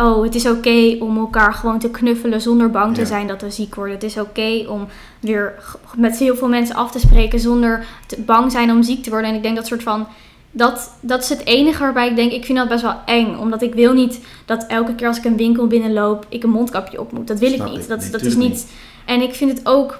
Oh, 0.00 0.22
het 0.22 0.34
is 0.34 0.46
oké 0.48 0.96
om 1.00 1.18
elkaar 1.18 1.54
gewoon 1.54 1.78
te 1.78 1.90
knuffelen 1.90 2.40
zonder 2.40 2.70
bang 2.70 2.94
te 2.94 3.00
Ja. 3.00 3.06
zijn 3.06 3.26
dat 3.26 3.42
we 3.42 3.50
ziek 3.50 3.74
worden. 3.74 3.94
Het 3.94 4.04
is 4.04 4.18
oké 4.18 4.64
om 4.68 4.86
weer 5.20 5.54
met 5.96 6.18
heel 6.18 6.36
veel 6.36 6.48
mensen 6.48 6.74
af 6.74 6.90
te 6.90 6.98
spreken 6.98 7.40
zonder 7.40 7.86
te 8.06 8.20
bang 8.20 8.52
zijn 8.52 8.70
om 8.70 8.82
ziek 8.82 9.02
te 9.02 9.10
worden. 9.10 9.30
En 9.30 9.36
ik 9.36 9.42
denk 9.42 9.56
dat 9.56 9.66
soort 9.66 9.82
van. 9.82 10.06
Dat, 10.50 10.90
dat 11.00 11.22
is 11.22 11.28
het 11.28 11.46
enige 11.46 11.82
waarbij 11.82 12.08
ik 12.08 12.16
denk, 12.16 12.32
ik 12.32 12.44
vind 12.44 12.58
dat 12.58 12.68
best 12.68 12.82
wel 12.82 12.94
eng. 13.06 13.36
Omdat 13.36 13.62
ik 13.62 13.74
wil 13.74 13.92
niet 13.92 14.20
dat 14.44 14.66
elke 14.66 14.94
keer 14.94 15.06
als 15.06 15.18
ik 15.18 15.24
een 15.24 15.36
winkel 15.36 15.66
binnenloop, 15.66 16.26
ik 16.28 16.42
een 16.42 16.50
mondkapje 16.50 17.00
op 17.00 17.12
moet. 17.12 17.26
Dat 17.26 17.38
wil 17.38 17.50
Snap 17.50 17.66
ik 17.66 17.72
niet. 17.72 17.88
Dat, 17.88 18.08
dat 18.10 18.22
is 18.22 18.36
niet. 18.36 18.66
En 19.04 19.20
ik 19.20 19.34
vind 19.34 19.50
het 19.58 19.66
ook 19.66 19.98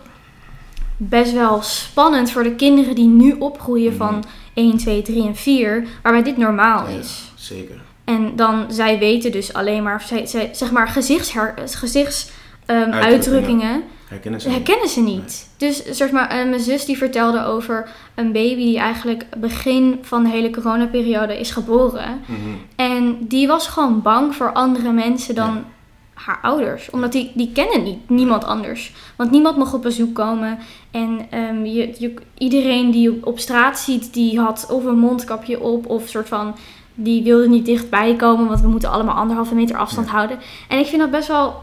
best 0.96 1.32
wel 1.32 1.62
spannend 1.62 2.30
voor 2.30 2.42
de 2.42 2.54
kinderen 2.54 2.94
die 2.94 3.06
nu 3.08 3.32
opgroeien 3.38 3.88
Mhm. 3.92 3.96
van 3.96 4.24
1, 4.54 4.76
2, 4.76 5.02
3 5.02 5.26
en 5.26 5.36
4, 5.36 5.86
waarbij 6.02 6.22
dit 6.22 6.36
normaal 6.36 6.88
Ja. 6.88 6.98
is. 6.98 7.32
Zeker. 7.34 7.80
En 8.04 8.36
dan, 8.36 8.64
zij 8.68 8.98
weten 8.98 9.32
dus 9.32 9.52
alleen 9.52 9.82
maar, 9.82 10.00
zij, 10.06 10.26
zij, 10.26 10.48
zeg 10.52 10.70
maar, 10.70 10.88
gezichtsher, 10.88 11.54
gezichts, 11.66 12.30
ehm, 12.66 12.78
Uitdrukkingen. 12.78 13.02
uitdrukkingen 13.12 13.82
Herkennen 14.08 14.40
ze? 14.40 14.48
herkennen 14.50 14.88
ze 14.88 15.00
niet. 15.00 15.48
Dus 15.56 15.84
zeg 15.84 16.10
maar, 16.10 16.28
eh, 16.28 16.36
mijn 16.48 16.60
zus 16.60 16.84
die 16.84 16.96
vertelde 16.96 17.44
over 17.44 17.88
een 18.14 18.32
baby 18.32 18.54
die 18.64 18.78
eigenlijk 18.78 19.26
begin 19.36 19.98
van 20.02 20.22
de 20.24 20.28
hele 20.30 20.50
coronaperiode 20.50 21.38
is 21.40 21.50
geboren. 21.50 22.20
Mhm. 22.26 22.38
En 22.76 23.16
die 23.20 23.46
was 23.46 23.68
gewoon 23.68 24.02
bang 24.02 24.34
voor 24.34 24.52
andere 24.52 24.92
mensen 24.92 25.34
dan 25.34 25.50
Ja. 25.54 25.64
Haar 26.14 26.38
ouders. 26.42 26.90
Omdat 26.90 27.12
die, 27.12 27.32
die 27.34 27.50
kennen 27.52 27.82
niet, 27.82 28.08
niemand 28.10 28.44
anders. 28.44 28.92
Want 29.16 29.30
niemand 29.30 29.56
mocht 29.56 29.74
op 29.74 29.82
bezoek 29.82 30.14
komen. 30.14 30.58
En 30.90 31.26
ehm, 31.30 31.64
je, 31.64 31.94
je, 31.98 32.14
iedereen 32.38 32.90
die 32.90 33.02
je 33.02 33.18
op 33.20 33.38
straat 33.38 33.78
ziet, 33.78 34.12
die 34.12 34.40
had 34.40 34.66
of 34.70 34.84
een 34.84 34.98
mondkapje 34.98 35.60
op 35.60 35.86
of 35.88 36.08
soort 36.08 36.28
van... 36.28 36.54
Die 36.96 37.22
wilde 37.22 37.48
niet 37.48 37.66
dichtbij 37.66 38.14
komen, 38.16 38.48
want 38.48 38.60
we 38.60 38.68
moeten 38.68 38.90
allemaal 38.90 39.14
anderhalve 39.14 39.54
meter 39.54 39.76
afstand 39.76 40.06
Ja. 40.06 40.12
houden. 40.12 40.38
En 40.68 40.78
ik 40.78 40.86
vind 40.86 41.00
dat 41.00 41.10
best 41.10 41.28
wel 41.28 41.62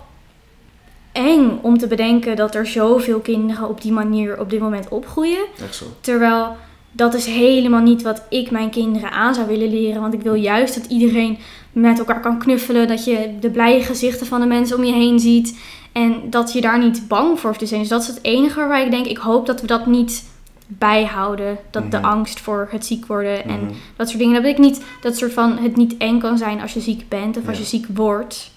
eng 1.11 1.59
om 1.61 1.77
te 1.77 1.87
bedenken 1.87 2.35
dat 2.35 2.55
er 2.55 2.67
zoveel 2.67 3.19
kinderen 3.19 3.69
op 3.69 3.81
die 3.81 3.91
manier 3.91 4.39
op 4.39 4.49
dit 4.49 4.59
moment 4.59 4.87
opgroeien. 4.89 5.45
Echt 5.63 5.75
zo. 5.75 5.85
Terwijl 6.01 6.55
dat 6.91 7.13
is 7.13 7.25
helemaal 7.25 7.81
niet 7.81 8.01
wat 8.01 8.23
ik 8.29 8.51
mijn 8.51 8.69
kinderen 8.69 9.11
aan 9.11 9.33
zou 9.33 9.47
willen 9.47 9.69
leren. 9.69 10.01
Want 10.01 10.13
ik 10.13 10.21
wil 10.21 10.33
juist 10.33 10.75
dat 10.75 10.85
iedereen 10.85 11.37
met 11.71 11.99
elkaar 11.99 12.19
kan 12.21 12.39
knuffelen. 12.39 12.87
Dat 12.87 13.05
je 13.05 13.29
de 13.39 13.49
blije 13.49 13.81
gezichten 13.83 14.27
van 14.27 14.39
de 14.39 14.45
mensen 14.47 14.77
om 14.77 14.83
je 14.83 14.93
heen 14.93 15.19
ziet. 15.19 15.59
En 15.91 16.29
dat 16.29 16.53
je 16.53 16.61
daar 16.61 16.79
niet 16.79 17.07
bang 17.07 17.39
voor 17.39 17.47
hoeft 17.49 17.59
te 17.59 17.65
zijn. 17.65 17.79
Dus 17.79 17.89
dat 17.89 18.01
is 18.01 18.07
het 18.07 18.19
enige 18.21 18.59
waarbij 18.59 18.85
ik 18.85 18.91
denk, 18.91 19.05
ik 19.05 19.17
hoop 19.17 19.45
dat 19.45 19.61
we 19.61 19.67
dat 19.67 19.85
niet 19.85 20.23
bijhouden. 20.67 21.57
Dat 21.71 21.91
de 21.91 21.97
Mhm. 21.97 22.05
angst 22.05 22.39
voor 22.39 22.67
het 22.71 22.85
ziek 22.85 23.05
worden 23.05 23.43
en 23.43 23.59
Mhm. 23.63 23.73
dat 23.95 24.07
soort 24.07 24.19
dingen. 24.19 24.41
Dat 24.43 24.51
ik 24.51 24.57
niet, 24.57 24.81
dat 25.01 25.17
soort 25.17 25.33
van 25.33 25.57
het 25.57 25.75
niet 25.75 25.97
eng 25.97 26.19
kan 26.19 26.37
zijn 26.37 26.61
als 26.61 26.73
je 26.73 26.79
ziek 26.81 27.09
bent 27.09 27.37
of 27.37 27.47
als 27.47 27.57
je 27.57 27.63
ziek 27.63 27.85
wordt. 27.93 28.51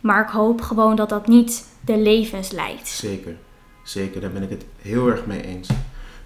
Maar 0.00 0.22
ik 0.22 0.28
hoop 0.28 0.60
gewoon 0.60 0.96
dat 0.96 1.08
dat 1.08 1.26
niet 1.26 1.64
de 1.84 1.98
levens 1.98 2.50
leidt. 2.50 2.88
Zeker. 2.88 3.36
Zeker, 3.84 4.20
daar 4.20 4.30
ben 4.30 4.42
ik 4.42 4.50
het 4.50 4.64
heel 4.82 5.08
erg 5.08 5.26
mee 5.26 5.42
eens. 5.46 5.68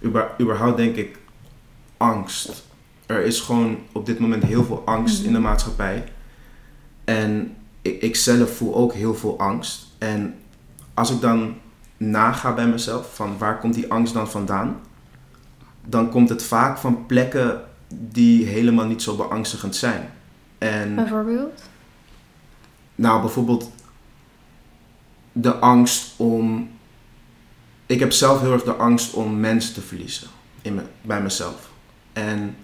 Uber, 0.01 0.31
überhaupt 0.41 0.77
denk 0.77 0.97
ik 0.97 1.19
angst. 2.01 2.63
Er 3.07 3.25
is 3.25 3.41
gewoon 3.41 3.79
op 3.93 4.07
dit 4.07 4.19
moment 4.19 4.43
heel 4.43 4.65
veel 4.65 4.83
angst 4.85 5.19
Mhm. 5.19 5.27
in 5.27 5.33
de 5.33 5.39
maatschappij. 5.39 6.05
En 7.05 7.57
ik, 7.83 8.03
ik 8.03 8.17
zelf 8.17 8.57
voel 8.57 8.75
ook 8.75 8.93
heel 8.93 9.15
veel 9.15 9.39
angst. 9.39 9.87
En 9.99 10.35
als 10.95 11.11
ik 11.11 11.21
dan 11.21 11.55
naga 11.97 12.55
bij 12.55 12.67
mezelf 12.67 13.15
van 13.15 13.39
waar 13.39 13.59
komt 13.59 13.75
die 13.75 13.93
angst 13.93 14.15
dan 14.15 14.31
vandaan? 14.31 14.81
Dan 15.85 16.11
komt 16.11 16.29
het 16.29 16.43
vaak 16.43 16.79
van 16.79 17.07
plekken 17.07 17.61
die 17.95 18.47
helemaal 18.47 18.87
niet 18.87 19.03
zo 19.03 19.17
beangstigend 19.17 19.77
zijn. 19.77 20.11
En 20.59 20.95
Bijvoorbeeld. 20.95 21.63
nou, 22.95 23.21
bijvoorbeeld 23.21 23.71
de 25.33 25.55
angst 25.55 26.13
om. 26.17 26.71
Ik 27.87 28.01
heb 28.01 28.13
zelf 28.13 28.41
heel 28.41 28.53
erg 28.53 28.63
de 28.63 28.75
angst 28.75 29.13
om 29.15 29.41
mensen 29.41 29.75
te 29.75 29.81
verliezen 29.81 30.29
in 30.63 30.75
me, 30.75 30.83
bij 31.03 31.23
mezelf. 31.23 31.70
En 32.29 32.55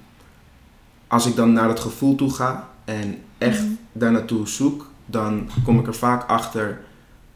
als 1.06 1.26
ik 1.26 1.36
dan 1.36 1.52
naar 1.52 1.68
dat 1.68 1.80
gevoel 1.80 2.14
toe 2.14 2.30
ga 2.30 2.68
en 2.84 3.18
echt 3.38 3.62
Mhm. 3.62 3.72
daar 3.92 4.12
naartoe 4.12 4.48
zoek, 4.48 4.90
dan 5.06 5.48
kom 5.64 5.78
ik 5.78 5.86
er 5.86 5.94
vaak 5.94 6.28
achter 6.28 6.80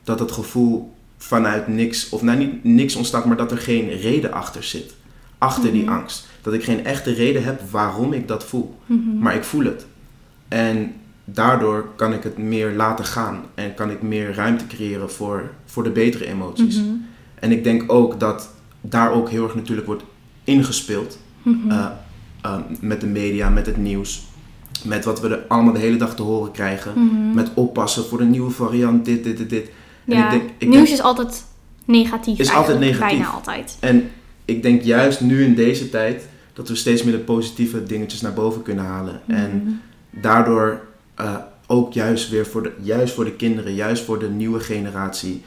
dat 0.04 0.18
het 0.20 0.32
gevoel 0.32 0.92
vanuit 1.16 1.68
niks, 1.68 2.08
of 2.08 2.22
nou 2.22 2.38
niet 2.38 2.64
niks 2.64 2.96
ontstaat, 2.96 3.24
maar 3.24 3.36
dat 3.36 3.50
er 3.50 3.58
geen 3.58 3.88
reden 3.88 4.32
achter 4.32 4.62
zit. 4.64 4.94
Achter 5.38 5.72
die 5.72 5.82
Mhm. 5.84 5.92
angst. 5.92 6.28
Dat 6.42 6.52
ik 6.54 6.64
geen 6.64 6.84
echte 6.84 7.12
reden 7.12 7.44
heb 7.44 7.60
waarom 7.70 8.12
ik 8.12 8.28
dat 8.28 8.44
voel. 8.44 8.78
Mhm. 8.86 9.18
Maar 9.18 9.34
ik 9.34 9.44
voel 9.44 9.64
het. 9.64 9.86
En 10.48 10.92
daardoor 11.24 11.88
kan 11.96 12.12
ik 12.12 12.22
het 12.22 12.38
meer 12.38 12.72
laten 12.72 13.04
gaan. 13.04 13.40
En 13.54 13.74
kan 13.74 13.90
ik 13.90 14.02
meer 14.02 14.34
ruimte 14.34 14.66
creëren 14.66 15.10
voor, 15.10 15.50
voor 15.64 15.82
de 15.82 15.90
betere 15.90 16.26
emoties. 16.26 16.80
En 17.34 17.52
ik 17.52 17.64
denk 17.64 17.92
ook 17.92 18.20
dat 18.20 18.50
daar 18.80 19.12
ook 19.12 19.28
heel 19.30 19.44
erg 19.44 19.54
natuurlijk 19.54 19.86
wordt 19.86 20.02
ingespeeld. 20.44 21.18
Mhm. 21.42 21.70
Eh, 22.42 22.52
eh, 22.54 22.60
met 22.80 23.00
de 23.00 23.06
media, 23.06 23.48
met 23.48 23.66
het 23.66 23.76
nieuws. 23.76 24.22
Met 24.84 25.04
wat 25.04 25.20
we 25.20 25.28
er 25.28 25.44
allemaal 25.48 25.72
de 25.72 25.78
hele 25.78 25.96
dag 25.96 26.14
te 26.16 26.22
horen 26.22 26.52
krijgen. 26.52 26.92
Mhm. 26.96 27.34
Met 27.34 27.50
oppassen 27.54 28.04
voor 28.04 28.18
de 28.18 28.24
nieuwe 28.24 28.50
variant, 28.50 29.04
dit, 29.04 29.24
dit, 29.24 29.36
dit, 29.36 29.50
dit. 29.50 29.70
En 30.04 30.16
ja, 30.16 30.24
ik 30.24 30.30
denk- 30.40 30.50
ik 30.58 30.68
nieuws 30.68 30.82
denk- 30.84 30.98
is 30.98 31.02
altijd 31.02 31.44
negatief. 31.84 32.38
Is 32.38 32.52
altijd 32.52 32.78
negatief. 32.78 33.08
Bijna 33.18 33.30
altijd. 33.30 33.76
En 33.80 34.10
ik 34.44 34.62
denk 34.62 34.82
juist 34.82 35.20
nu 35.20 35.44
in 35.44 35.54
deze 35.54 35.90
tijd 35.90 36.28
dat 36.52 36.68
we 36.68 36.74
steeds 36.74 37.02
meer 37.02 37.12
de 37.12 37.18
positieve 37.18 37.82
dingetjes 37.82 38.20
naar 38.20 38.32
boven 38.34 38.62
kunnen 38.62 38.84
halen. 38.84 39.20
En 39.26 39.50
Mhm. 39.64 40.20
daardoor 40.20 40.80
eh, 41.14 41.34
ook 41.66 41.92
juist 41.92 42.28
weer 42.30 42.46
voor 42.46 42.62
de, 42.62 42.72
juist 42.82 43.14
voor 43.14 43.24
de 43.24 43.32
kinderen, 43.32 43.74
juist 43.74 44.04
voor 44.04 44.18
de 44.18 44.28
nieuwe 44.28 44.60
generatie, 44.60 45.42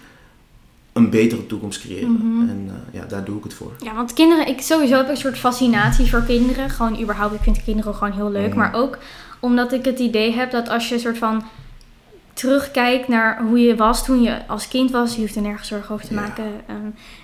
een 0.94 1.10
betere 1.10 1.46
toekomst 1.46 1.80
creëren. 1.82 2.12
Mhm. 2.12 2.50
En 2.50 2.66
eh, 2.70 3.00
ja, 3.00 3.06
daar 3.06 3.24
doe 3.24 3.38
ik 3.38 3.44
het 3.44 3.54
voor. 3.54 3.72
Ja, 3.84 3.94
want 3.96 4.14
kinderen, 4.14 4.48
ik 4.48 4.62
sowieso 4.62 4.96
heb 4.98 5.10
een 5.10 5.18
soort 5.18 5.38
fascinatie 5.38 6.10
voor 6.10 6.24
kinderen. 6.24 6.70
Gewoon 6.70 7.02
überhaupt, 7.02 7.34
ik 7.34 7.42
vind 7.42 7.64
kinderen 7.64 7.96
gewoon 7.96 8.14
heel 8.14 8.32
leuk. 8.32 8.50
Mhm. 8.50 8.58
Maar 8.58 8.74
ook 8.74 8.98
omdat 9.40 9.72
ik 9.74 9.86
het 9.86 10.00
idee 10.00 10.34
heb 10.34 10.52
dat 10.52 10.70
als 10.70 10.88
je 10.90 10.94
een 10.96 11.00
soort 11.02 11.18
van 11.18 11.44
terugkijkt 12.34 13.08
naar 13.08 13.42
hoe 13.42 13.60
je 13.60 13.76
was 13.76 14.06
toen 14.06 14.22
je 14.22 14.48
als 14.48 14.68
kind 14.68 14.92
was, 14.92 15.16
je 15.16 15.22
hoeft 15.22 15.36
er 15.36 15.42
nergens 15.42 15.68
zorgen 15.68 15.94
over 15.94 16.08
te 16.08 16.14
Ja. 16.14 16.20
maken. 16.22 16.46
ehm, 16.68 16.78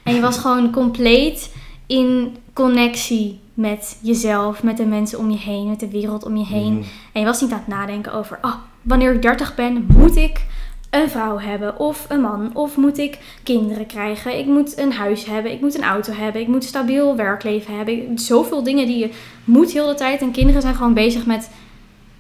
en 0.04 0.16
je 0.16 0.22
was 0.22 0.38
gewoon 0.44 0.72
compleet 0.72 1.56
in 1.88 2.36
connectie 2.54 3.40
met 3.54 3.98
jezelf, 4.02 4.64
met 4.64 4.78
de 4.78 4.86
mensen 4.86 5.20
om 5.20 5.30
je 5.32 5.38
heen, 5.38 5.70
met 5.70 5.80
de 5.80 5.90
wereld 5.90 6.26
om 6.26 6.38
je 6.38 6.46
heen. 6.46 6.74
Mhm. 6.74 6.84
En 7.12 7.20
je 7.22 7.26
was 7.26 7.42
niet 7.42 7.52
aan 7.52 7.58
het 7.58 7.68
nadenken 7.68 8.14
over, 8.14 8.38
ah, 8.42 8.56
wanneer 8.82 9.14
ik 9.14 9.22
30 9.22 9.56
ben, 9.56 9.86
moet 9.88 10.16
ik 10.16 10.46
een 10.90 11.10
vrouw 11.10 11.38
hebben 11.40 11.80
of 11.80 12.06
een 12.10 12.22
man 12.22 12.50
of 12.56 12.78
moet 12.78 12.98
ik 12.98 13.18
kinderen 13.44 13.86
krijgen. 13.86 14.38
Ik 14.38 14.46
moet 14.46 14.78
een 14.78 14.94
huis 14.94 15.26
hebben, 15.26 15.52
ik 15.52 15.62
moet 15.62 15.76
een 15.78 15.84
auto 15.84 16.14
hebben, 16.14 16.42
ik 16.42 16.48
moet 16.48 16.56
een 16.62 16.68
stabiel 16.70 17.16
werkleven 17.16 17.76
hebben. 17.78 18.20
Zoveel 18.20 18.64
dingen 18.64 18.86
die 18.88 18.98
je 18.98 19.10
moet 19.44 19.72
heel 19.72 19.88
de 19.88 19.94
tijd. 19.96 20.22
En 20.22 20.32
kinderen 20.32 20.62
zijn 20.62 20.76
gewoon 20.76 20.94
bezig 20.94 21.26
met, 21.26 21.50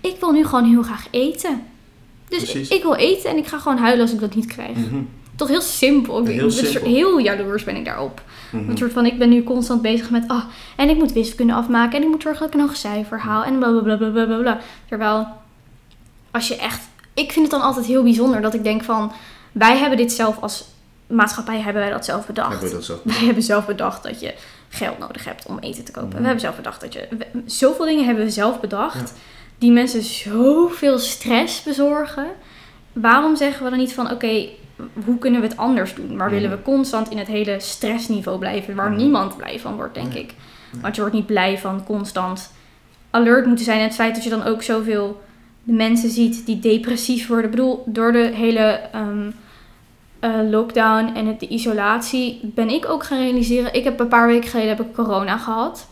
ik 0.01 0.15
wil 0.19 0.31
nu 0.31 0.45
gewoon 0.45 0.65
heel 0.69 0.83
graag 0.83 1.07
eten. 1.11 1.61
Dus 2.27 2.38
Precies. 2.43 2.69
ik 2.69 2.81
wil 2.83 2.95
eten 2.95 3.29
en 3.29 3.38
ik 3.38 3.47
ga 3.47 3.57
gewoon 3.59 3.77
huilen 3.77 4.01
als 4.01 4.13
ik 4.13 4.19
dat 4.19 4.35
niet 4.35 4.45
krijg. 4.45 4.77
Mhm. 4.77 5.01
Toch 5.35 5.47
heel 5.47 5.61
simpel. 5.61 6.21
Ik- 6.21 6.27
Heel 6.27 6.51
simpel. 6.51 6.89
heel 6.89 7.19
jaloers 7.19 7.63
ben 7.63 7.75
ik 7.75 7.85
daarop. 7.85 8.21
Mhm. 8.51 8.69
Een 8.69 8.77
soort 8.77 8.93
van, 8.93 9.05
ik 9.05 9.17
ben 9.17 9.29
nu 9.29 9.43
constant 9.43 9.81
bezig 9.81 10.09
met, 10.09 10.23
ah, 10.27 10.43
en 10.75 10.89
ik 10.89 10.97
moet 10.97 11.11
wiskunde 11.13 11.53
afmaken 11.53 11.97
en 11.97 12.03
ik 12.03 12.09
moet 12.09 12.21
zorgen 12.21 12.41
dat 12.41 12.53
ik 12.53 12.59
een 12.59 12.65
hoog 12.67 12.75
cijfer 12.75 13.19
haal 13.19 13.43
en 13.43 13.57
blablabla. 13.57 13.95
Bla, 13.95 14.09
bla, 14.09 14.25
bla, 14.25 14.25
bla, 14.35 14.38
bla. 14.41 14.59
Terwijl, 14.88 15.27
als 16.31 16.47
je 16.47 16.55
echt, 16.55 16.88
ik 17.19 17.31
vind 17.31 17.45
het 17.45 17.51
dan 17.59 17.61
altijd 17.67 17.85
heel 17.85 18.03
bijzonder 18.03 18.41
dat 18.41 18.53
ik 18.53 18.63
denk 18.63 18.83
van, 18.83 19.11
wij 19.51 19.77
hebben 19.77 19.97
dit 19.97 20.11
zelf 20.11 20.38
als 20.41 20.65
maatschappij, 21.07 21.59
hebben 21.59 21.81
wij 21.81 21.91
dat 21.91 22.05
zelf 22.05 22.25
bedacht. 22.25 22.49
Hebben 22.61 22.79
we 22.79 22.85
dat? 22.88 23.01
Wij 23.03 23.25
hebben 23.25 23.43
zelf 23.43 23.65
bedacht 23.65 24.03
dat 24.03 24.19
je 24.19 24.33
geld 24.69 24.99
nodig 24.99 25.25
hebt 25.25 25.45
om 25.45 25.59
eten 25.59 25.83
te 25.83 25.91
kopen. 25.91 26.09
We 26.17 26.23
hebben 26.23 26.39
zelf 26.39 26.55
bedacht 26.55 26.81
dat 26.81 26.93
je, 26.93 27.07
we- 27.17 27.41
zoveel 27.45 27.85
dingen 27.85 28.05
hebben 28.05 28.23
we 28.23 28.29
zelf 28.31 28.59
bedacht, 28.59 29.13
die 29.57 29.71
mensen 29.71 30.03
zoveel 30.03 30.99
stress 30.99 31.63
bezorgen. 31.63 32.27
Waarom 32.93 33.35
zeggen 33.35 33.63
we 33.63 33.69
dan 33.69 33.79
niet 33.79 33.93
van, 33.93 34.11
oké, 34.11 34.47
hoe 35.05 35.17
kunnen 35.19 35.41
we 35.41 35.47
het 35.47 35.57
anders 35.57 35.93
doen? 35.95 36.15
Maar 36.15 36.29
willen 36.29 36.49
we 36.49 36.55
Mhm. 36.55 36.63
constant 36.65 37.09
in 37.09 37.17
het 37.17 37.27
hele 37.27 37.59
stressniveau 37.59 38.39
blijven, 38.39 38.75
waar 38.75 38.89
Mhm. 38.89 38.97
niemand 38.99 39.38
blij 39.38 39.59
van 39.59 39.75
wordt, 39.75 39.93
denk 39.93 40.13
Nee. 40.13 40.23
ik. 40.23 40.33
Want 40.81 40.95
je 40.95 41.01
wordt 41.01 41.15
niet 41.15 41.25
blij 41.25 41.57
van 41.57 41.83
constant 41.85 42.51
alert 43.09 43.45
moeten 43.45 43.65
zijn. 43.65 43.77
En 43.79 43.83
het 43.85 43.95
feit 43.95 44.15
dat 44.15 44.23
je 44.23 44.29
dan 44.29 44.43
ook 44.43 44.63
zoveel 44.63 45.21
de 45.69 45.75
mensen 45.75 46.09
ziet 46.09 46.45
die 46.45 46.59
depressief 46.59 47.27
worden. 47.27 47.45
Ik 47.45 47.51
bedoel, 47.51 47.83
door 47.85 48.11
de 48.11 48.31
hele 48.33 48.79
ehm, 48.91 49.31
eh, 50.19 50.49
lockdown 50.49 51.15
en 51.15 51.25
het, 51.25 51.39
de 51.39 51.47
isolatie 51.47 52.39
ben 52.43 52.69
ik 52.69 52.89
ook 52.89 53.03
gaan 53.03 53.17
realiseren. 53.17 53.73
Ik 53.73 53.83
heb 53.83 53.99
een 53.99 54.07
paar 54.07 54.27
weken 54.27 54.49
geleden 54.49 54.75
heb 54.75 54.85
ik 54.85 54.93
corona 54.93 55.38
gehad. 55.38 55.88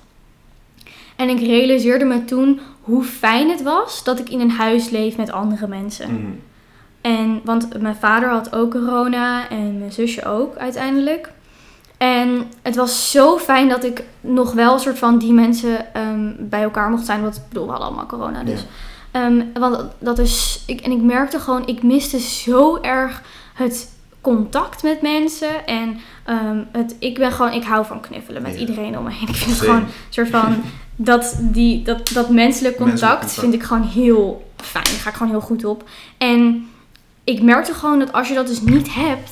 En 1.15 1.29
ik 1.29 1.39
realiseerde 1.39 2.05
me 2.05 2.25
toen 2.25 2.59
hoe 2.81 3.03
fijn 3.03 3.49
het 3.49 3.61
was 3.61 4.03
dat 4.03 4.19
ik 4.19 4.29
in 4.29 4.39
een 4.39 4.51
huis 4.51 4.89
leef 4.89 5.17
met 5.17 5.31
andere 5.31 5.67
mensen. 5.67 6.13
Mhm. 6.13 6.31
En, 7.01 7.41
want 7.43 7.81
mijn 7.81 7.95
vader 7.95 8.29
had 8.29 8.55
ook 8.55 8.71
corona 8.71 9.49
en 9.49 9.79
mijn 9.79 9.91
zusje 9.91 10.25
ook 10.25 10.55
uiteindelijk. 10.55 11.31
En 11.97 12.43
het 12.61 12.75
was 12.75 13.11
zo 13.11 13.37
fijn 13.37 13.69
dat 13.69 13.83
ik 13.83 14.03
nog 14.21 14.53
wel 14.53 14.73
een 14.73 14.79
soort 14.79 14.97
van 14.97 15.17
die 15.17 15.33
mensen 15.33 15.93
ehm, 15.93 16.31
bij 16.39 16.63
elkaar 16.63 16.89
mocht 16.89 17.05
zijn. 17.05 17.21
Want 17.21 17.35
ik 17.35 17.41
bedoel, 17.47 17.63
we 17.63 17.69
hadden 17.69 17.87
allemaal 17.87 18.05
corona 18.05 18.43
dus. 18.43 18.65
Ehm, 19.17 19.41
want 19.53 19.77
dat 19.99 20.19
is, 20.19 20.63
ik, 20.65 20.81
en 20.81 20.91
ik 20.91 21.01
merkte 21.01 21.39
gewoon, 21.39 21.67
ik 21.67 21.83
miste 21.83 22.19
zo 22.19 22.77
erg 22.81 23.21
het 23.53 23.89
contact 24.21 24.83
met 24.83 25.01
mensen. 25.01 25.65
En 25.67 25.99
ehm, 26.25 26.63
het, 26.71 26.95
ik 26.99 27.17
ben 27.17 27.31
gewoon, 27.31 27.51
ik 27.53 27.63
hou 27.63 27.85
van 27.85 27.99
knuffelen 28.01 28.41
met 28.41 28.53
Ja. 28.53 28.59
iedereen 28.59 28.97
om 28.97 29.03
me 29.03 29.11
heen. 29.11 29.27
Ik 29.35 29.35
vind 29.35 29.51
het 29.51 29.59
gewoon 29.59 29.75
een 29.81 29.87
soort 30.09 30.29
van, 30.29 30.55
dat, 30.95 31.37
die, 31.41 31.83
dat, 31.83 32.09
dat 32.09 32.29
menselijk 32.29 32.75
contact, 32.77 32.99
Menselijk 32.99 33.19
contact. 33.19 33.39
vind 33.39 33.53
ik 33.53 33.63
gewoon 33.63 33.83
heel 33.83 34.51
fijn. 34.55 34.83
Daar 34.83 34.93
ga 34.93 35.09
ik 35.09 35.15
gewoon 35.15 35.31
heel 35.31 35.41
goed 35.41 35.65
op. 35.65 35.89
En 36.17 36.67
ik 37.23 37.41
merkte 37.41 37.73
gewoon 37.73 37.99
dat 37.99 38.13
als 38.13 38.27
je 38.27 38.33
dat 38.33 38.47
dus 38.47 38.61
niet 38.61 38.93
hebt, 38.93 39.31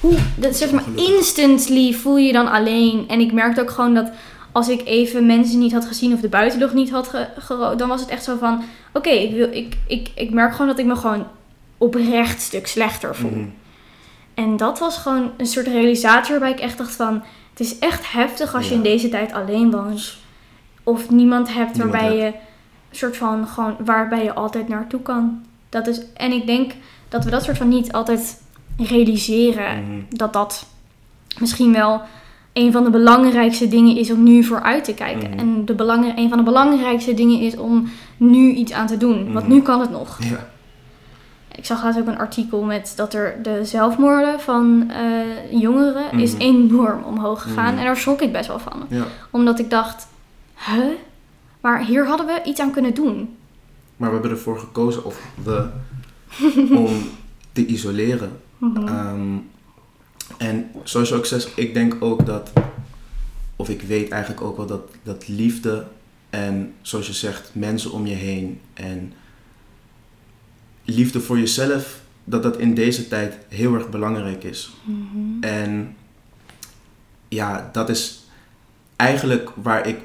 hoe, 0.00 0.14
dat 0.36 0.56
zeg 0.56 0.70
maar 0.72 0.84
instantly 0.94 1.92
voel 1.92 2.16
je 2.16 2.26
je 2.26 2.32
dan 2.32 2.50
alleen. 2.50 3.04
En 3.08 3.20
ik 3.20 3.32
merkte 3.32 3.60
ook 3.60 3.70
gewoon 3.70 3.94
dat 3.94 4.10
als 4.52 4.68
ik 4.68 4.82
even 4.84 5.26
mensen 5.26 5.58
niet 5.58 5.72
had 5.72 5.84
gezien 5.84 6.12
of 6.12 6.20
de 6.20 6.28
buitenlucht 6.28 6.74
niet 6.74 6.90
had 6.90 7.08
ge, 7.08 7.28
gero- 7.38 7.74
dan 7.74 7.88
was 7.88 8.00
het 8.00 8.10
echt 8.10 8.24
zo 8.24 8.36
van, 8.36 8.62
oké, 8.92 9.10
ik 9.10 9.34
wil, 9.34 9.48
ik, 9.52 9.76
ik, 9.86 10.10
ik 10.14 10.30
merk 10.30 10.52
gewoon 10.52 10.66
dat 10.66 10.78
ik 10.78 10.86
me 10.86 10.96
gewoon 10.96 11.26
oprecht 11.78 12.40
stuk 12.40 12.66
slechter 12.66 13.16
voel. 13.16 13.30
Mhm. 13.30 13.48
En 14.34 14.56
dat 14.56 14.78
was 14.78 14.96
gewoon 14.96 15.30
een 15.36 15.46
soort 15.46 15.66
realisatie 15.66 16.30
waarbij 16.30 16.50
ik 16.50 16.60
echt 16.60 16.78
dacht 16.78 16.92
van... 16.96 17.22
Het 17.50 17.60
is 17.60 17.78
echt 17.78 18.12
heftig 18.12 18.54
als 18.54 18.68
je 18.68 18.74
in 18.74 18.82
deze 18.82 19.08
tijd 19.08 19.32
alleen 19.32 19.70
woont. 19.70 20.16
Of 20.82 21.10
niemand 21.10 21.54
hebt 21.54 21.72
Niemand 21.74 21.92
waarbij 21.92 22.16
hebt. 22.18 22.34
je... 22.90 22.96
soort 22.96 23.16
van 23.16 23.46
gewoon 23.46 23.76
waarbij 23.84 24.24
je 24.24 24.32
altijd 24.34 24.68
naartoe 24.68 25.00
kan. 25.02 25.44
Dat 25.68 25.86
is, 25.86 26.00
en 26.14 26.32
ik 26.32 26.46
denk 26.46 26.72
dat 27.08 27.24
we 27.24 27.30
dat 27.30 27.44
soort 27.44 27.56
van 27.56 27.68
niet 27.68 27.92
altijd 27.92 28.42
realiseren. 28.76 29.84
Mhm. 29.84 30.00
Dat 30.08 30.32
dat 30.32 30.66
misschien 31.38 31.72
wel 31.72 32.02
een 32.52 32.72
van 32.72 32.84
de 32.84 32.90
belangrijkste 32.90 33.68
dingen 33.68 33.96
is 33.96 34.10
om 34.10 34.22
nu 34.22 34.44
vooruit 34.44 34.84
te 34.84 34.94
kijken. 34.94 35.30
Mhm. 35.30 35.38
En 35.38 35.64
de 35.64 36.12
een 36.16 36.28
van 36.28 36.38
de 36.38 36.44
belangrijkste 36.44 37.14
dingen 37.14 37.40
is 37.40 37.56
om 37.56 37.88
nu 38.16 38.50
iets 38.52 38.72
aan 38.72 38.86
te 38.86 38.96
doen. 38.96 39.32
Want 39.32 39.46
Mhm. 39.46 39.54
nu 39.54 39.62
kan 39.62 39.80
het 39.80 39.90
nog. 39.90 40.18
Ja. 40.22 40.48
Ik 41.54 41.64
zag 41.66 41.82
laatst 41.84 42.00
ook 42.00 42.06
een 42.06 42.18
artikel 42.18 42.62
met 42.62 42.92
dat 42.96 43.14
er 43.14 43.38
de 43.42 43.64
zelfmoorden 43.64 44.40
van 44.40 44.90
eh, 44.90 45.60
jongeren 45.60 46.18
is 46.18 46.32
Mhm. 46.32 46.40
enorm 46.42 47.02
omhoog 47.02 47.42
gegaan. 47.42 47.76
En 47.78 47.84
daar 47.84 47.96
schrok 47.96 48.20
ik 48.20 48.32
best 48.32 48.46
wel 48.48 48.58
van. 48.58 48.82
ja. 48.88 49.04
Omdat 49.30 49.58
ik 49.58 49.70
dacht, 49.70 50.06
huh? 50.66 50.84
Maar 51.60 51.84
hier 51.84 52.06
hadden 52.06 52.26
we 52.26 52.40
iets 52.44 52.60
aan 52.60 52.70
kunnen 52.70 52.94
doen. 52.94 53.36
Maar 53.96 54.08
we 54.08 54.14
hebben 54.14 54.30
ervoor 54.32 54.58
gekozen, 54.58 55.04
of 55.04 55.20
we, 55.44 55.66
om 56.86 56.88
te 57.52 57.66
isoleren. 57.66 58.30
Mhm. 58.58 59.38
En 60.38 60.70
zoals 60.82 61.08
je 61.08 61.14
ook 61.14 61.26
zegt, 61.26 61.50
ik 61.54 61.74
denk 61.74 61.96
ook 62.00 62.26
dat, 62.26 62.50
of 63.56 63.68
ik 63.68 63.82
weet 63.82 64.10
eigenlijk 64.10 64.42
ook 64.42 64.56
wel 64.56 64.66
dat, 64.66 64.90
dat 65.02 65.28
liefde 65.28 65.86
en 66.30 66.74
zoals 66.82 67.06
je 67.06 67.12
zegt, 67.12 67.50
mensen 67.52 67.92
om 67.92 68.06
je 68.06 68.14
heen 68.14 68.60
en 68.74 69.12
liefde 70.84 71.20
voor 71.20 71.38
jezelf, 71.38 72.00
dat 72.24 72.42
dat 72.42 72.58
in 72.58 72.74
deze 72.74 73.08
tijd 73.08 73.34
heel 73.48 73.74
erg 73.74 73.88
belangrijk 73.88 74.44
is. 74.44 74.70
Mhm. 74.84 75.42
En 75.42 75.96
ja, 77.28 77.70
dat 77.72 77.88
is 77.88 78.24
eigenlijk 78.96 79.50
waar 79.54 79.86
ik 79.86 79.98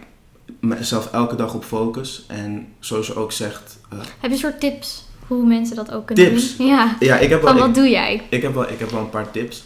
mezelf 0.60 1.12
elke 1.12 1.36
dag 1.36 1.54
op 1.54 1.64
focus. 1.64 2.26
En 2.28 2.68
zoals 2.80 3.08
je 3.08 3.16
ook 3.16 3.32
zegt, 3.32 3.80
eh, 3.90 3.98
Heb 4.00 4.08
je 4.22 4.30
een 4.30 4.38
soort 4.38 4.60
tips 4.60 5.06
hoe 5.28 5.46
mensen 5.46 5.76
dat 5.76 5.92
ook 5.92 6.06
kunnen 6.06 6.26
Tips? 6.26 6.58
doen? 6.58 6.68
Ja. 6.68 6.96
ja, 7.00 7.18
ik 7.18 7.30
heb 7.30 7.42
wel, 7.42 7.48
Van 7.50 7.58
ik, 7.58 7.66
wat 7.66 7.76
doe 7.76 7.90
jij? 7.90 8.22
ik 8.30 8.42
heb 8.42 8.54
wel, 8.54 8.70
ik 8.70 8.80
heb 8.80 8.90
wel 8.90 9.00
een 9.02 9.10
paar 9.10 9.32
tips. 9.32 9.64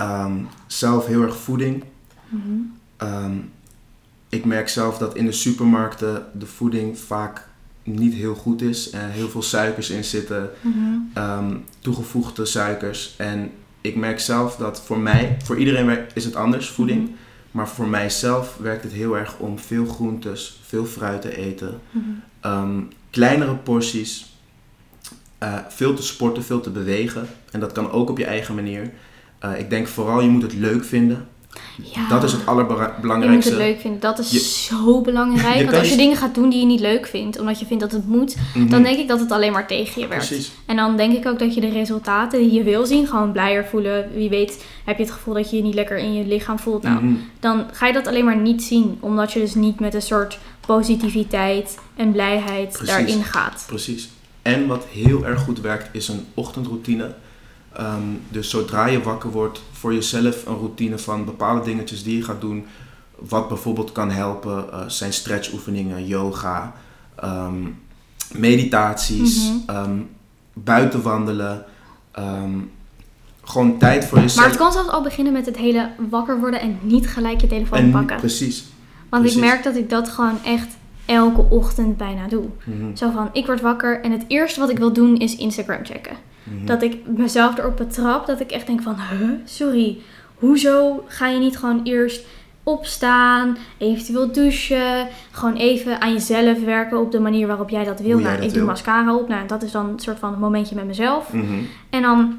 Ehm, 0.00 0.32
zelf 0.66 1.06
heel 1.06 1.22
erg 1.22 1.36
voeding. 1.36 1.84
Mhm. 2.28 2.42
Ehm, 2.96 3.32
ik 4.28 4.44
merk 4.44 4.68
zelf 4.68 4.98
dat 4.98 5.16
in 5.16 5.24
de 5.26 5.32
supermarkten 5.32 6.26
de 6.38 6.46
voeding 6.46 6.98
vaak 6.98 7.48
niet 7.82 8.14
heel 8.14 8.34
goed 8.34 8.62
is. 8.62 8.90
En 8.90 9.10
heel 9.10 9.28
veel 9.28 9.42
suikers 9.42 9.90
in 9.90 10.04
zitten, 10.04 10.50
Mhm. 10.60 10.78
ehm, 11.14 11.56
toegevoegde 11.80 12.44
suikers. 12.44 13.14
En 13.16 13.50
ik 13.80 13.96
merk 13.96 14.20
zelf 14.20 14.56
dat 14.56 14.80
voor 14.82 14.98
mij, 14.98 15.36
voor 15.44 15.56
iedereen 15.58 15.98
is 16.14 16.24
het 16.24 16.36
anders, 16.36 16.68
voeding. 16.68 17.02
Mhm. 17.02 17.10
Maar 17.50 17.68
voor 17.68 17.88
mijzelf 17.88 18.56
werkt 18.60 18.82
het 18.82 18.92
heel 18.92 19.16
erg 19.18 19.38
om 19.38 19.58
veel 19.58 19.86
groentes, 19.86 20.60
veel 20.66 20.84
fruit 20.84 21.22
te 21.22 21.36
eten. 21.36 21.80
Kleinere 23.10 23.54
porties. 23.54 24.28
eh, 25.38 25.58
veel 25.68 25.94
te 25.94 26.02
sporten, 26.02 26.44
veel 26.44 26.60
te 26.60 26.70
bewegen. 26.70 27.26
En 27.52 27.60
dat 27.60 27.72
kan 27.72 27.90
ook 27.90 28.10
op 28.10 28.18
je 28.18 28.24
eigen 28.24 28.54
manier. 28.54 28.92
Eh, 29.40 29.58
ik 29.58 29.70
denk 29.70 29.86
vooral, 29.86 30.20
je 30.20 30.28
moet 30.28 30.42
het 30.42 30.54
leuk 30.54 30.84
vinden. 30.84 31.28
Ja. 31.94 32.08
Dat 32.08 32.22
is 32.22 32.32
het 32.32 32.40
Je 32.40 32.46
moet 32.52 32.64
allerbelangrijkste. 32.68 33.50
het 33.50 33.58
leuk 33.60 33.80
vinden. 33.80 34.00
Dat 34.00 34.18
is 34.18 34.30
Je- 34.30 34.38
zo 34.74 35.00
belangrijk. 35.00 35.64
Want 35.70 35.76
als 35.76 35.88
je 35.90 35.96
dingen 35.96 36.16
gaat 36.16 36.34
doen 36.34 36.50
die 36.50 36.60
je 36.60 36.66
niet 36.66 36.80
leuk 36.80 37.06
vindt, 37.06 37.38
omdat 37.38 37.58
je 37.60 37.66
vindt 37.66 37.82
dat 37.82 37.92
het 37.92 38.06
moet, 38.08 38.36
Mhm. 38.54 38.68
dan 38.68 38.82
denk 38.82 38.98
ik 38.98 39.08
dat 39.08 39.20
het 39.20 39.30
alleen 39.30 39.52
maar 39.52 39.66
tegen 39.66 40.00
je 40.02 40.08
werkt. 40.08 40.26
Precies. 40.26 40.52
En 40.66 40.76
dan 40.76 40.96
denk 40.96 41.12
ik 41.16 41.26
ook 41.26 41.38
dat 41.38 41.54
je 41.54 41.60
de 41.60 41.68
resultaten 41.68 42.38
die 42.40 42.52
je 42.52 42.62
wil 42.62 42.86
zien, 42.86 43.06
gewoon 43.06 43.32
blijer 43.32 43.64
voelen. 43.66 44.08
Wie 44.14 44.28
weet 44.28 44.64
heb 44.84 44.96
je 44.96 45.02
het 45.02 45.12
gevoel 45.12 45.34
dat 45.34 45.50
je 45.50 45.56
je 45.56 45.62
niet 45.62 45.74
lekker 45.74 45.98
in 45.98 46.14
je 46.14 46.26
lichaam 46.26 46.58
voelt. 46.58 46.82
Nou, 46.82 47.04
Mhm. 47.04 47.14
dan 47.40 47.64
ga 47.72 47.86
je 47.86 47.92
dat 47.92 48.06
alleen 48.06 48.24
maar 48.24 48.36
niet 48.40 48.62
zien. 48.62 48.96
Omdat 49.00 49.32
je 49.32 49.40
dus 49.40 49.54
niet 49.54 49.80
met 49.80 49.94
een 49.94 50.02
soort 50.02 50.38
positiviteit 50.66 51.78
en 51.96 52.12
blijheid 52.12 52.68
Precies. 52.72 52.86
daarin 52.88 53.24
gaat. 53.24 53.64
Precies. 53.66 54.08
En 54.42 54.66
wat 54.66 54.86
heel 54.92 55.26
erg 55.26 55.40
goed 55.40 55.60
werkt, 55.60 55.88
is 55.92 56.08
een 56.08 56.24
ochtendroutine. 56.34 57.14
Ehm, 57.72 58.02
dus 58.28 58.50
zodra 58.50 58.86
je 58.86 59.02
wakker 59.02 59.30
wordt, 59.30 59.62
voor 59.72 59.94
jezelf 59.94 60.46
een 60.46 60.56
routine 60.56 60.98
van 60.98 61.24
bepaalde 61.24 61.64
dingetjes 61.64 62.02
die 62.02 62.16
je 62.16 62.22
gaat 62.22 62.40
doen. 62.40 62.66
Wat 63.14 63.48
bijvoorbeeld 63.48 63.92
kan 63.92 64.10
helpen, 64.10 64.72
eh, 64.72 64.80
zijn 64.86 65.12
stretchoefeningen, 65.12 66.06
yoga, 66.06 66.74
ehm, 67.14 67.66
meditaties, 68.32 69.50
ehm, 69.66 69.98
buiten 70.52 71.02
wandelen. 71.02 71.64
gewoon 73.44 73.78
tijd 73.78 74.04
voor 74.04 74.18
jezelf. 74.18 74.36
Maar 74.36 74.48
het 74.48 74.56
kan 74.56 74.72
zelfs 74.72 74.88
al 74.88 75.02
beginnen 75.02 75.32
met 75.32 75.46
het 75.46 75.56
hele 75.56 75.90
wakker 76.10 76.40
worden 76.40 76.60
en 76.60 76.78
niet 76.82 77.08
gelijk 77.08 77.40
je 77.40 77.46
telefoon 77.46 77.78
en 77.78 77.90
pakken. 77.90 78.16
Precies. 78.16 78.64
Want 79.08 79.26
ik 79.26 79.36
merk 79.36 79.62
dat 79.62 79.76
ik 79.76 79.90
dat 79.90 80.08
gewoon 80.08 80.44
echt 80.44 80.76
elke 81.06 81.40
ochtend 81.48 81.96
bijna 81.96 82.28
doe. 82.28 82.44
Mhm, 82.64 82.96
Zo 82.96 83.10
van, 83.10 83.28
ik 83.32 83.46
word 83.46 83.60
wakker 83.60 84.00
en 84.00 84.12
het 84.12 84.24
eerste 84.28 84.60
wat 84.60 84.70
ik 84.70 84.78
wil 84.78 84.92
doen 84.92 85.16
is 85.16 85.36
Instagram 85.36 85.84
checken. 85.84 86.16
Mhm. 86.42 86.66
Dat 86.66 86.82
ik 86.82 86.96
mezelf 87.16 87.58
erop 87.58 87.76
betrap 87.76 88.26
dat 88.26 88.40
ik 88.40 88.50
echt 88.50 88.66
denk 88.66 88.82
van, 88.82 88.96
huh, 89.10 89.30
sorry, 89.44 89.98
hoezo 90.34 91.04
ga 91.06 91.28
je 91.28 91.38
niet 91.38 91.58
gewoon 91.58 91.80
eerst 91.84 92.26
opstaan, 92.62 93.56
eventueel 93.78 94.32
douchen, 94.32 95.08
gewoon 95.30 95.56
even 95.56 96.00
aan 96.00 96.12
jezelf 96.12 96.64
werken 96.64 97.00
op 97.00 97.12
de 97.12 97.20
manier 97.20 97.46
waarop 97.46 97.70
jij 97.70 97.84
dat 97.84 98.00
wil. 98.00 98.18
Jij 98.18 98.26
nou, 98.26 98.36
dat 98.36 98.44
ik 98.44 98.54
doe 98.54 98.64
mascara 98.64 99.14
op, 99.14 99.28
nou, 99.28 99.46
dat 99.46 99.62
is 99.62 99.72
dan 99.72 99.88
een 99.88 99.98
soort 99.98 100.18
van 100.18 100.38
momentje 100.38 100.74
met 100.74 100.86
mezelf. 100.86 101.32
Mhm. 101.32 101.58
En 101.90 102.02
dan 102.02 102.38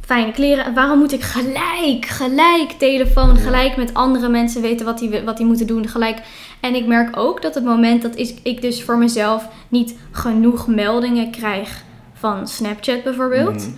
fijne 0.00 0.32
kleren. 0.32 0.64
En 0.64 0.74
waarom 0.74 0.98
moet 0.98 1.12
ik 1.12 1.22
gelijk, 1.22 2.04
gelijk 2.06 2.70
telefoon, 2.78 3.36
gelijk 3.36 3.76
met 3.76 3.94
andere 3.94 4.28
mensen 4.28 4.62
weten 4.62 4.86
wat 4.86 4.98
die, 4.98 5.22
wat 5.24 5.36
die 5.36 5.46
moeten 5.46 5.66
doen, 5.66 5.88
gelijk. 5.88 6.18
En 6.60 6.74
ik 6.74 6.86
merk 6.86 7.16
ook 7.16 7.42
dat 7.42 7.54
het 7.54 7.64
moment 7.64 8.02
dat 8.02 8.16
is, 8.16 8.34
ik 8.42 8.62
dus 8.62 8.82
voor 8.82 8.98
mezelf 8.98 9.48
niet 9.68 9.94
genoeg 10.10 10.66
meldingen 10.66 11.30
krijg 11.30 11.84
van 12.18 12.48
Snapchat 12.48 13.02
bijvoorbeeld, 13.02 13.54
Mhm. 13.66 13.70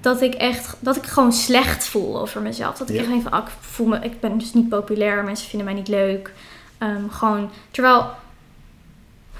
dat 0.00 0.20
ik 0.22 0.34
echt, 0.34 0.76
dat 0.80 0.96
ik 0.96 1.04
gewoon 1.04 1.32
slecht 1.32 1.84
voel 1.86 2.20
over 2.20 2.40
mezelf. 2.42 2.76
Dat 2.76 2.88
ik 2.88 2.94
Ja. 2.94 3.00
echt 3.00 3.10
denk 3.10 3.22
van, 3.22 3.32
ah, 3.32 3.42
ik 3.46 3.52
voel 3.60 3.86
me, 3.86 3.98
ik 4.00 4.20
ben 4.20 4.38
dus 4.38 4.54
niet 4.54 4.68
populair, 4.68 5.24
mensen 5.24 5.48
vinden 5.48 5.66
mij 5.66 5.76
niet 5.76 5.88
leuk. 5.88 6.32
Ehm, 6.78 7.08
gewoon, 7.10 7.50
terwijl, 7.70 8.06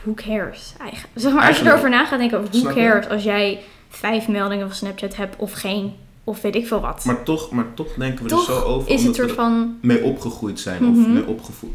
who 0.02 0.14
cares 0.14 0.72
eigenlijk? 0.80 1.10
Zeg 1.14 1.32
maar, 1.32 1.46
als 1.48 1.58
je 1.58 1.66
erover 1.66 1.90
na 1.90 2.04
gaat 2.06 2.18
denken, 2.18 2.48
who 2.50 2.72
cares 2.74 3.08
als 3.08 3.22
jij 3.22 3.60
vijf 3.88 4.28
meldingen 4.28 4.66
van 4.66 4.76
Snapchat 4.76 5.16
hebt 5.16 5.36
of 5.36 5.52
geen, 5.52 5.94
of 6.24 6.40
weet 6.40 6.54
ik 6.54 6.66
veel 6.66 6.80
wat. 6.80 7.04
Maar 7.04 7.22
toch, 7.22 7.50
maar 7.50 7.74
toch 7.74 7.92
denken 7.96 8.22
we 8.22 8.28
Toch 8.30 8.48
er 8.48 8.54
zo 8.54 8.60
over. 8.60 8.90
is 8.90 9.04
het 9.04 9.16
we 9.16 9.28
van, 9.28 9.78
mee 9.82 10.02
opgegroeid 10.02 10.60
zijn. 10.60 10.88
Of 10.88 10.96
Mhm. 10.96 11.12
mee 11.12 11.26
opgevoed. 11.26 11.74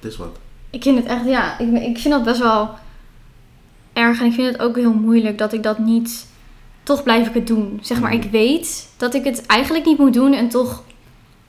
Het 0.00 0.10
is 0.12 0.16
wat. 0.16 0.38
ik 0.70 0.82
vind 0.82 0.98
het 0.98 1.06
echt, 1.06 1.24
ja, 1.24 1.58
ik, 1.58 1.72
ik 1.82 1.98
vind 1.98 2.14
dat 2.14 2.24
best 2.24 2.38
wel 2.40 2.70
erg. 3.96 4.20
En 4.20 4.26
ik 4.26 4.32
vind 4.32 4.52
het 4.52 4.60
ook 4.60 4.76
heel 4.76 4.92
moeilijk 4.92 5.38
dat 5.38 5.52
ik 5.52 5.62
dat 5.62 5.78
niet, 5.78 6.26
toch 6.82 7.02
blijf 7.02 7.26
ik 7.28 7.34
het 7.34 7.46
doen. 7.46 7.78
Zeg 7.82 8.00
maar, 8.00 8.14
Mhm. 8.14 8.22
ik 8.22 8.30
weet 8.30 8.88
dat 8.96 9.14
ik 9.14 9.24
het 9.24 9.46
eigenlijk 9.46 9.84
niet 9.86 9.98
moet 9.98 10.12
doen 10.14 10.32
en 10.32 10.48
toch 10.48 10.82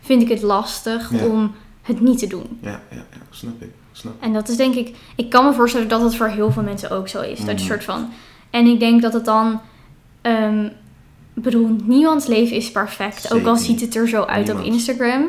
vind 0.02 0.22
ik 0.22 0.30
het 0.30 0.42
lastig 0.42 1.12
Ja. 1.12 1.26
om 1.26 1.52
het 1.82 2.02
niet 2.02 2.20
te 2.20 2.28
doen. 2.28 2.58
Ja, 2.62 2.70
ja, 2.92 2.96
ja. 2.96 3.18
Snap 3.30 3.62
ik. 3.62 3.70
Snap. 3.92 4.14
En 4.20 4.34
dat 4.34 4.50
is 4.50 4.56
denk 4.58 4.76
ik, 4.76 4.96
ik 5.16 5.30
kan 5.30 5.46
me 5.46 5.54
voorstellen 5.54 5.88
dat 5.88 6.02
het 6.02 6.16
voor 6.16 6.28
heel 6.28 6.52
veel 6.52 6.64
mensen 6.64 6.90
ook 6.92 7.08
zo 7.08 7.22
is. 7.22 7.38
Dat 7.40 7.48
je 7.48 7.54
Mhm. 7.54 7.66
soort 7.66 7.84
van, 7.84 8.10
en 8.50 8.66
ik 8.66 8.80
denk 8.80 9.02
dat 9.02 9.14
het 9.14 9.26
dan, 9.26 9.60
ik 11.36 11.44
bedoel, 11.44 11.76
niemands 11.84 12.26
leven 12.26 12.56
is 12.56 12.72
perfect. 12.72 13.34
ook 13.34 13.46
al 13.46 13.56
ziet 13.56 13.82
het 13.82 13.96
er 13.96 14.08
zo 14.08 14.24
uit 14.24 14.54
op. 14.54 14.60
Instagram. 14.64 15.28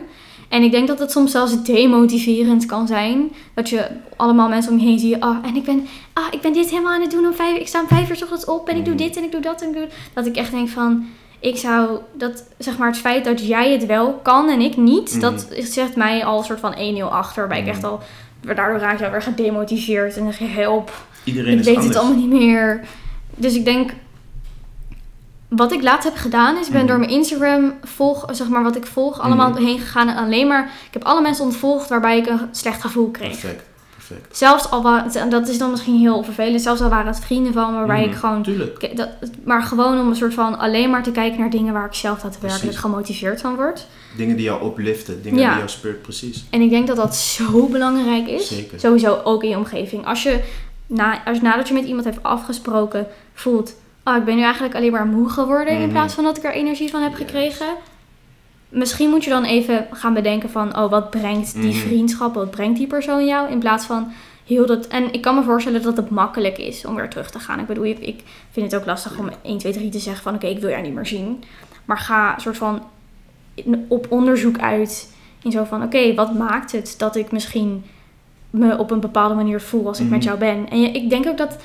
En 0.49 0.63
ik 0.63 0.71
denk 0.71 0.89
dat 0.89 0.99
het 0.99 1.11
soms 1.11 1.31
zelfs 1.31 1.63
demotiverend 1.63 2.67
kan 2.67 2.87
zijn. 2.87 3.33
Dat 3.55 3.69
je 3.69 3.87
allemaal 4.17 4.49
mensen 4.49 4.73
om 4.73 4.79
je 4.79 4.85
heen 4.87 4.99
ziet. 4.99 5.21
Ah, 5.21 5.37
en 5.45 5.57
ik 5.57 5.65
ben, 5.65 5.87
ah, 6.13 6.25
ik 6.31 6.41
ben 6.41 6.53
dit 6.53 6.71
helemaal 6.71 6.93
aan 6.93 7.01
het 7.01 7.11
doen 7.11 7.27
om 7.27 7.35
vijf. 7.35 7.57
Ik 7.59 7.69
sta 7.69 7.81
om 7.81 7.89
vijf 7.89 8.11
uur 8.11 8.23
ochtends 8.23 8.45
op 8.45 8.69
en 8.69 8.77
ik 8.77 8.85
doe 8.85 8.95
Mhm. 8.95 9.03
dit 9.03 9.17
en 9.17 9.23
ik 9.25 9.33
doe 9.33 9.41
dat 9.41 9.63
en 9.63 9.69
ik 9.69 9.75
doe. 9.75 9.89
Dat 10.13 10.27
ik 10.27 10.37
echt 10.37 10.51
denk 10.51 10.69
van. 10.69 11.07
Ik 11.41 11.57
zou 11.57 11.99
dat, 12.13 12.45
zeg 12.59 12.79
maar, 12.79 12.89
het 12.89 12.97
feit 12.99 13.25
dat 13.25 13.47
jij 13.47 13.73
het 13.73 13.87
wel 13.87 14.13
kan 14.23 14.49
en 14.49 14.61
ik 14.61 14.77
niet, 14.77 15.11
Mhm. 15.13 15.21
dat 15.21 15.47
zegt 15.59 15.97
mij 15.97 16.25
al 16.25 16.39
een 16.39 16.45
soort 16.45 16.61
van 16.61 16.75
1-0 16.79 17.09
achter. 17.13 17.39
Waarbij 17.49 17.59
ik 17.59 17.65
Mhm. 17.65 17.75
echt 17.75 17.85
al, 17.85 18.01
daardoor 18.41 18.79
raak 18.79 18.99
je 18.99 19.05
alweer 19.05 19.23
gedemotiveerd 19.23 20.17
en 20.17 20.23
dan 20.25 20.49
help. 20.49 20.91
Iedereen 21.25 21.53
Ik 21.53 21.59
is 21.59 21.65
weet 21.65 21.77
anders. 21.77 21.95
het 21.95 22.05
allemaal 22.05 22.23
niet 22.27 22.41
meer. 22.41 22.85
Dus 23.37 23.55
ik 23.55 23.65
denk. 23.65 23.91
Wat 25.49 25.73
ik 25.73 25.83
laatst 25.83 26.05
heb 26.09 26.17
gedaan 26.17 26.57
is, 26.59 26.67
ik 26.67 26.73
ben 26.73 26.81
Mhm. 26.81 26.89
door 26.91 26.99
mijn 26.99 27.11
Instagram 27.11 27.73
volg, 27.83 28.25
zeg 28.31 28.49
maar 28.49 28.63
wat 28.63 28.77
ik 28.77 28.87
volg, 28.87 29.21
allemaal 29.21 29.51
Mhm. 29.51 29.65
heen 29.65 29.79
gegaan 29.79 30.09
en 30.09 30.17
alleen 30.17 30.47
maar. 30.47 30.65
Ik 30.87 30.93
heb 30.93 31.05
alle 31.05 31.21
mensen 31.21 31.45
ontvolgd 31.45 31.89
waarbij 31.89 32.19
ik 32.19 32.27
een 32.27 32.41
slecht 32.51 32.81
gevoel 32.81 33.11
kreeg. 33.11 33.29
Perfect, 33.41 33.65
perfect. 33.95 34.37
Zelfs 34.37 34.71
al 34.71 34.83
waren, 34.83 35.31
dat 35.31 35.49
is 35.49 35.59
dan 35.59 35.71
misschien 35.71 35.99
heel 35.99 36.23
vervelend, 36.25 36.63
zelfs 36.63 36.81
al 36.81 36.89
waren 36.89 37.07
het 37.07 37.21
vrienden 37.21 37.53
van 37.53 37.71
me 37.71 37.77
waarbij 37.79 38.05
ik 38.05 38.15
gewoon. 38.15 38.43
Tuurlijk. 38.43 38.97
Dat, 38.97 39.09
maar 39.45 39.63
gewoon 39.63 40.01
om 40.01 40.09
een 40.09 40.17
soort 40.17 40.35
van 40.35 40.59
alleen 40.59 40.91
maar 40.91 41.03
te 41.03 41.11
kijken 41.11 41.41
naar 41.41 41.51
dingen 41.51 41.73
waar 41.73 41.87
ik 41.87 41.95
zelf 41.95 42.21
daadwerkelijk 42.21 42.77
gemotiveerd 42.77 43.41
van 43.41 43.55
word. 43.57 43.87
Dingen 44.17 44.37
die 44.37 44.45
jou 44.45 44.63
opliften, 44.63 45.23
dingen 45.23 45.39
Ja. 45.41 45.49
die 45.49 45.57
jou 45.57 45.69
speurt, 45.69 46.03
precies. 46.03 46.45
En 46.51 46.61
ik 46.61 46.71
denk 46.71 46.87
dat 46.87 46.97
dat 46.97 47.17
zo 47.17 47.67
belangrijk 47.67 48.27
is. 48.27 48.49
Zeker. 48.49 48.81
Sowieso 48.81 49.21
ook 49.25 49.43
in 49.43 49.49
je 49.49 49.57
omgeving. 49.57 50.07
Als 50.07 50.23
je, 50.23 50.41
na, 50.87 51.25
als 51.25 51.41
nadat 51.41 51.69
je 51.69 51.75
met 51.75 51.85
iemand 51.85 52.05
hebt 52.05 52.23
afgesproken 52.23 53.07
voelt... 53.35 53.75
Oh, 54.09 54.17
ik 54.17 54.25
ben 54.25 54.37
nu 54.37 54.43
eigenlijk 54.43 54.75
alleen 54.75 54.93
maar 54.93 55.07
moe 55.07 55.29
geworden... 55.29 55.75
in 55.75 55.81
Mhm. 55.81 55.91
plaats 55.91 56.15
van 56.15 56.25
dat 56.25 56.37
ik 56.37 56.45
er 56.45 56.53
energie 56.53 56.91
van 56.91 57.03
heb 57.03 57.11
Yes. 57.11 57.19
gekregen. 57.21 57.67
Misschien 58.69 59.11
moet 59.11 59.25
je 59.25 59.31
dan 59.31 59.45
even 59.45 59.87
gaan 59.91 60.15
bedenken 60.15 60.51
van... 60.51 60.77
Oh, 60.79 60.91
wat 60.91 61.11
brengt 61.11 61.53
die 61.55 61.75
Mhm. 61.75 61.87
vriendschap, 61.87 62.35
wat 62.35 62.51
brengt 62.51 62.79
die 62.79 62.87
persoon 62.87 63.27
jou? 63.27 63.51
In 63.51 63.59
plaats 63.59 63.87
van 63.87 64.13
heel 64.47 64.67
dat... 64.67 64.87
En 64.87 65.13
ik 65.13 65.21
kan 65.23 65.35
me 65.35 65.43
voorstellen 65.43 65.83
dat 65.83 65.97
het 65.97 66.11
makkelijk 66.11 66.59
is 66.59 66.85
om 66.85 66.95
weer 66.95 67.09
terug 67.09 67.31
te 67.31 67.39
gaan. 67.39 67.59
Ik 67.59 67.67
bedoel, 67.67 67.85
ik, 67.85 67.99
ik 67.99 68.23
vind 68.51 68.73
het 68.73 68.81
ook 68.81 68.87
lastig 68.87 69.19
om 69.19 69.29
1, 69.43 69.59
2, 69.59 69.73
3 69.73 69.91
te 69.91 69.99
zeggen 69.99 70.23
van... 70.23 70.35
Oké, 70.35 70.47
ik 70.47 70.59
wil 70.61 70.71
jou 70.71 70.83
niet 70.83 70.95
meer 70.95 71.07
zien. 71.07 71.45
Maar 71.85 71.99
ga 71.99 72.39
soort 72.39 72.57
van 72.57 72.83
op 73.89 74.07
onderzoek 74.11 74.59
uit... 74.59 75.17
In 75.43 75.51
zo 75.53 75.65
van, 75.65 75.83
oké, 75.83 76.15
wat 76.15 76.35
maakt 76.35 76.73
het 76.73 76.95
dat 76.99 77.17
ik 77.17 77.33
misschien 77.33 77.85
me 78.51 78.79
op 78.79 78.91
een 78.91 79.01
bepaalde 79.01 79.35
manier 79.35 79.61
voel 79.61 79.87
als 79.87 80.01
ik 80.01 80.09
met 80.09 80.19
Mhm. 80.19 80.27
jou 80.27 80.39
ben. 80.39 80.71
En 80.71 80.81
je, 80.81 80.89
ik 80.91 81.11
denk 81.11 81.27
ook 81.27 81.37
dat 81.39 81.57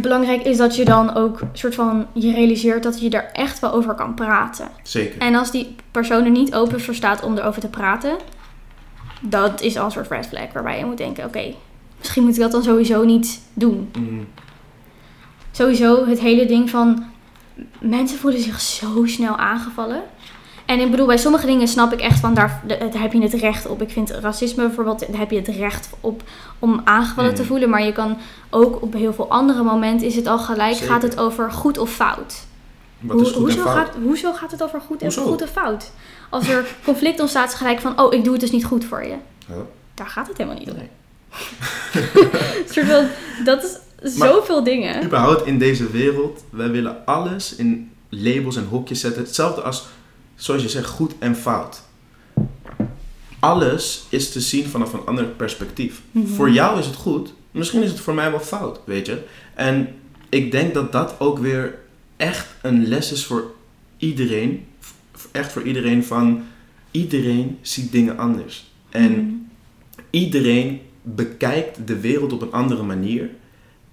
belangrijk 0.00 0.42
is 0.42 0.56
dat 0.56 0.76
je 0.76 0.84
dan 0.84 1.14
ook 1.14 1.40
soort 1.52 1.74
van 1.74 2.06
je 2.12 2.32
realiseert 2.32 2.82
dat 2.82 3.00
je 3.00 3.10
er 3.10 3.30
echt 3.32 3.60
wel 3.60 3.72
over 3.72 3.94
kan 3.94 4.14
praten. 4.14 4.68
Zeker. 4.82 5.20
En 5.20 5.34
als 5.34 5.50
die 5.50 5.74
persoon 5.90 6.24
er 6.24 6.30
niet 6.30 6.54
open 6.54 6.80
voor 6.80 6.94
staat 6.94 7.22
om 7.22 7.36
erover 7.38 7.60
te 7.60 7.68
praten, 7.68 8.16
dat 9.20 9.60
is 9.60 9.76
al 9.76 9.84
een 9.84 9.90
soort 9.90 10.10
red 10.10 10.26
flag 10.26 10.52
waarbij 10.52 10.78
je 10.78 10.84
moet 10.84 10.96
denken, 10.96 11.24
oké, 11.24 11.54
misschien 11.98 12.22
moet 12.22 12.34
ik 12.34 12.40
dat 12.40 12.50
dan 12.50 12.62
sowieso 12.62 13.04
niet 13.04 13.40
doen. 13.54 13.90
Mhm. 13.98 14.22
Sowieso 15.50 16.06
het 16.06 16.20
hele 16.20 16.46
ding 16.46 16.70
van 16.70 17.04
mensen 17.80 18.18
voelen 18.18 18.40
zich 18.40 18.60
zo 18.60 19.06
snel 19.06 19.36
aangevallen. 19.36 20.02
En 20.66 20.80
ik 20.80 20.90
bedoel, 20.90 21.06
bij 21.06 21.16
sommige 21.16 21.46
dingen 21.46 21.68
snap 21.68 21.92
ik 21.92 22.00
echt 22.00 22.20
van 22.20 22.34
daar, 22.34 22.62
heb 22.96 23.12
je 23.12 23.20
het 23.22 23.32
recht 23.32 23.66
op. 23.66 23.82
Ik 23.82 23.90
vind 23.90 24.10
racisme 24.10 24.66
bijvoorbeeld, 24.66 24.98
daar 25.10 25.18
heb 25.18 25.30
je 25.30 25.36
het 25.36 25.48
recht 25.48 25.88
op 26.00 26.22
om 26.58 26.80
aangevallen 26.84 27.34
te 27.34 27.40
Mhm. 27.40 27.50
voelen. 27.50 27.70
Maar 27.70 27.84
je 27.84 27.92
kan 27.92 28.16
ook 28.50 28.82
op 28.82 28.92
heel 28.92 29.12
veel 29.14 29.30
andere 29.30 29.62
momenten 29.62 30.06
is 30.06 30.16
het 30.16 30.26
al 30.26 30.38
gelijk, 30.38 30.72
Zeker. 30.74 30.88
gaat 30.92 31.02
het 31.02 31.18
over 31.18 31.52
goed 31.52 31.78
of 31.78 31.90
fout. 31.92 32.44
Wat 33.00 33.20
is 33.20 33.26
goed 33.30 33.36
hoezo, 33.36 33.56
en 33.58 33.62
fout? 33.64 33.76
Gaat, 33.76 33.94
hoezo 34.02 34.32
gaat 34.32 34.50
het 34.50 34.62
over 34.62 34.80
goed 34.80 34.98
en, 35.00 35.04
Hoezo? 35.06 35.22
goed 35.24 35.42
en 35.42 35.48
fout? 35.48 35.90
Als 36.30 36.48
er 36.48 36.66
conflict 36.84 37.20
ontstaat, 37.20 37.44
is 37.44 37.50
het 37.52 37.60
gelijk 37.60 37.80
van, 37.80 38.00
oh, 38.00 38.12
ik 38.14 38.22
doe 38.24 38.32
het 38.32 38.40
dus 38.42 38.50
niet 38.50 38.64
goed 38.64 38.84
voor 38.84 39.04
je. 39.04 39.14
Huh? 39.46 39.56
Daar 39.94 40.08
gaat 40.08 40.28
het 40.28 40.36
helemaal 40.36 40.58
niet 40.58 40.70
om. 40.70 40.76
Nee. 40.76 40.88
Van, 42.86 43.06
dat 43.44 43.80
is 44.02 44.16
Maar- 44.16 44.28
zoveel 44.28 44.62
dingen. 44.64 45.04
Überhaupt 45.04 45.46
in 45.46 45.58
deze 45.58 45.90
wereld, 45.90 46.44
wij 46.50 46.70
willen 46.70 46.96
alles 47.06 47.56
in 47.56 47.90
labels 48.08 48.56
en 48.56 48.66
hokjes 48.70 49.00
zetten. 49.00 49.22
Hetzelfde 49.22 49.60
als, 49.62 49.86
zoals 50.36 50.62
je 50.62 50.68
zegt, 50.68 50.86
goed 50.88 51.12
en 51.18 51.36
fout. 51.36 51.82
Alles 53.38 54.04
is 54.08 54.32
te 54.32 54.40
zien 54.40 54.66
vanaf 54.66 54.92
een 54.92 55.06
ander 55.06 55.24
perspectief. 55.24 56.02
Mhm. 56.10 56.26
Voor 56.26 56.50
jou 56.50 56.78
is 56.78 56.86
het 56.86 56.94
goed, 56.94 57.32
misschien 57.50 57.82
is 57.82 57.90
het 57.90 58.00
voor 58.00 58.14
mij 58.14 58.30
wel 58.30 58.40
fout, 58.40 58.80
weet 58.84 59.06
je. 59.06 59.22
En 59.54 59.88
ik 60.28 60.50
denk 60.50 60.74
dat 60.74 60.92
dat 60.92 61.14
ook 61.18 61.38
weer 61.38 61.78
echt 62.16 62.46
een 62.62 62.86
les 62.88 63.12
is 63.12 63.24
voor 63.24 63.54
iedereen. 63.98 64.64
Echt 65.30 65.52
voor 65.52 65.62
iedereen 65.62 66.04
van, 66.04 66.42
iedereen 66.90 67.58
ziet 67.62 67.92
dingen 67.92 68.18
anders. 68.18 68.70
En 68.90 69.12
Mhm. 69.12 69.34
iedereen 70.10 70.80
bekijkt 71.02 71.86
de 71.86 72.00
wereld 72.00 72.32
op 72.32 72.42
een 72.42 72.52
andere 72.52 72.82
manier 72.82 73.30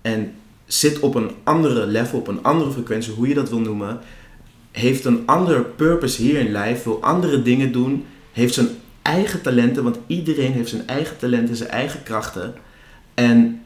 en 0.02 0.34
zit 0.66 1.00
op 1.00 1.16
een 1.16 1.32
andere 1.44 1.86
level, 1.88 2.20
op 2.20 2.28
een 2.28 2.44
andere 2.44 2.72
frequentie, 2.72 3.14
hoe 3.14 3.28
je 3.28 3.34
dat 3.34 3.50
wil 3.50 3.60
noemen, 3.60 4.00
heeft 4.74 5.06
een 5.06 5.24
ander 5.26 5.62
purpose 5.64 6.22
hier 6.22 6.40
in 6.40 6.52
lijf, 6.52 6.84
wil 6.84 7.02
andere 7.04 7.42
dingen 7.42 7.72
doen, 7.72 8.06
heeft 8.32 8.54
zijn 8.54 8.68
eigen 9.02 9.42
talenten, 9.42 9.84
want 9.84 9.98
iedereen 10.08 10.52
heeft 10.52 10.70
zijn 10.70 10.88
eigen 10.88 11.18
talenten, 11.18 11.56
zijn 11.56 11.70
eigen 11.70 12.04
krachten. 12.04 12.54
En 13.14 13.62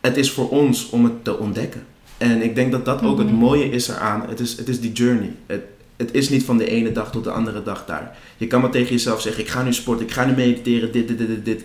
het 0.00 0.16
is 0.16 0.30
voor 0.30 0.48
ons 0.48 0.90
om 0.90 1.04
het 1.04 1.24
te 1.24 1.38
ontdekken. 1.38 1.84
En 2.18 2.42
ik 2.42 2.54
denk 2.54 2.72
dat 2.72 2.84
dat 2.84 3.02
ook 3.02 3.18
het 3.18 3.26
Mhm. 3.30 3.36
mooie 3.36 3.70
is 3.70 3.88
eraan. 3.88 4.24
Het 4.28 4.40
is, 4.40 4.56
het 4.56 4.68
is 4.68 4.80
die 4.80 4.92
journey. 4.92 5.30
Het, 5.46 5.62
het 5.96 6.12
is 6.12 6.28
niet 6.28 6.44
van 6.44 6.56
de 6.58 6.66
ene 6.68 6.92
dag 6.92 7.10
tot 7.10 7.24
de 7.24 7.30
andere 7.30 7.62
dag 7.62 7.84
daar. 7.86 8.16
Je 8.36 8.46
kan 8.46 8.60
maar 8.60 8.70
tegen 8.70 8.90
jezelf 8.90 9.20
zeggen, 9.20 9.42
ik 9.42 9.48
ga 9.48 9.62
nu 9.62 9.72
sporten, 9.72 10.06
ik 10.06 10.12
ga 10.12 10.24
nu 10.24 10.32
mediteren, 10.34 10.92
dit, 10.92 11.08
dit, 11.08 11.18
dit, 11.18 11.28
dit, 11.28 11.44
dit. 11.44 11.64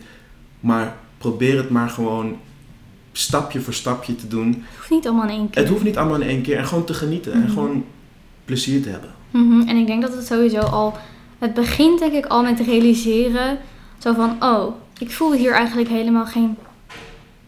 Maar 0.59 0.95
probeer 1.17 1.57
het 1.57 1.69
maar 1.69 1.89
gewoon 1.89 2.37
stapje 3.11 3.59
voor 3.61 3.73
stapje 3.73 4.15
te 4.15 4.27
doen. 4.27 4.47
Het 4.47 4.75
hoeft 4.77 4.89
niet 4.89 5.07
allemaal 5.07 5.27
in 5.27 5.29
één 5.35 5.49
keer. 5.49 5.61
Het 5.61 5.71
hoeft 5.71 5.83
niet 5.83 5.97
allemaal 5.97 6.21
in 6.21 6.27
één 6.27 6.41
keer. 6.41 6.57
En 6.57 6.65
gewoon 6.67 6.85
te 6.85 6.93
genieten. 6.93 7.31
En 7.33 7.39
Mhm. 7.39 7.51
gewoon 7.51 7.85
plezier 8.49 8.81
te 8.81 8.89
hebben. 8.89 9.09
Mhm, 9.31 9.67
En 9.67 9.75
ik 9.77 9.87
denk 9.87 10.01
dat 10.01 10.13
het 10.13 10.25
sowieso 10.25 10.59
al... 10.59 10.97
Het 11.39 11.53
begint 11.53 11.99
denk 11.99 12.13
ik 12.13 12.25
al 12.25 12.43
met 12.43 12.59
realiseren. 12.59 13.57
Zo 13.97 14.13
van, 14.13 14.43
oh, 14.43 14.75
ik 14.99 15.11
voel 15.11 15.33
hier 15.33 15.51
eigenlijk 15.51 15.89
helemaal 15.89 16.25
geen, 16.25 16.57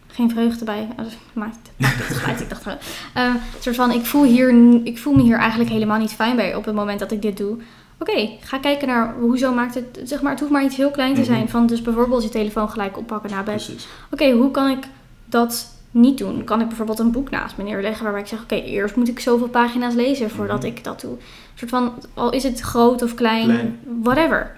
geen 0.07 0.29
vreugde 0.29 0.65
bij. 0.65 0.87
Oh, 0.91 0.97
dat 0.97 1.13
maakt, 1.33 1.57
het. 1.77 2.41
Ik 2.41 2.49
dacht, 2.49 2.65
eh, 2.67 2.75
een 3.23 3.39
soort 3.59 3.75
van, 3.75 3.91
ik 3.91 4.05
voel, 4.05 4.23
hier, 4.23 4.49
ik 4.83 4.97
voel 4.97 5.13
me 5.13 5.21
hier 5.21 5.37
eigenlijk 5.37 5.69
helemaal 5.69 5.97
niet 5.99 6.11
fijn 6.13 6.35
bij 6.35 6.55
op 6.55 6.65
het 6.65 6.75
moment 6.75 6.99
dat 6.99 7.11
ik 7.11 7.21
dit 7.21 7.37
doe. 7.37 7.57
Oké, 7.99 8.29
ga 8.41 8.57
kijken 8.57 8.87
naar 8.87 9.15
hoezo 9.19 9.53
maakt 9.53 9.75
het... 9.75 9.99
Zeg 10.03 10.21
maar, 10.21 10.31
het 10.31 10.39
hoeft 10.39 10.51
maar 10.51 10.63
iets 10.63 10.75
heel 10.75 10.91
klein 10.91 11.13
te 11.13 11.19
Mhm. 11.21 11.29
zijn. 11.29 11.49
Van 11.49 11.65
dus 11.67 11.81
bijvoorbeeld 11.81 12.23
je 12.23 12.29
telefoon 12.29 12.69
gelijk 12.69 12.97
oppakken 12.97 13.29
na 13.31 13.43
bed. 13.43 13.55
Precies. 13.55 13.87
Oké, 14.11 14.31
hoe 14.31 14.51
kan 14.51 14.69
ik 14.69 14.83
dat 15.25 15.67
niet 15.91 16.17
doen? 16.17 16.43
Kan 16.43 16.61
ik 16.61 16.67
bijvoorbeeld 16.67 16.99
een 16.99 17.11
boek 17.11 17.29
naast 17.29 17.57
me 17.57 17.63
neerleggen 17.63 18.03
waarbij 18.03 18.21
ik 18.21 18.27
zeg: 18.27 18.41
Oké, 18.43 18.55
eerst 18.55 18.95
moet 18.95 19.07
ik 19.07 19.19
zoveel 19.19 19.47
pagina's 19.47 19.93
lezen 19.93 20.29
voordat 20.29 20.57
Mhm. 20.57 20.67
ik 20.67 20.83
dat 20.83 21.01
doe. 21.01 21.11
Een 21.11 21.19
soort 21.55 21.71
van, 21.71 21.93
al 22.13 22.31
is 22.31 22.43
het 22.43 22.59
groot 22.59 23.01
of 23.01 23.13
klein, 23.13 23.43
Klein. 23.43 23.79
whatever. 24.01 24.51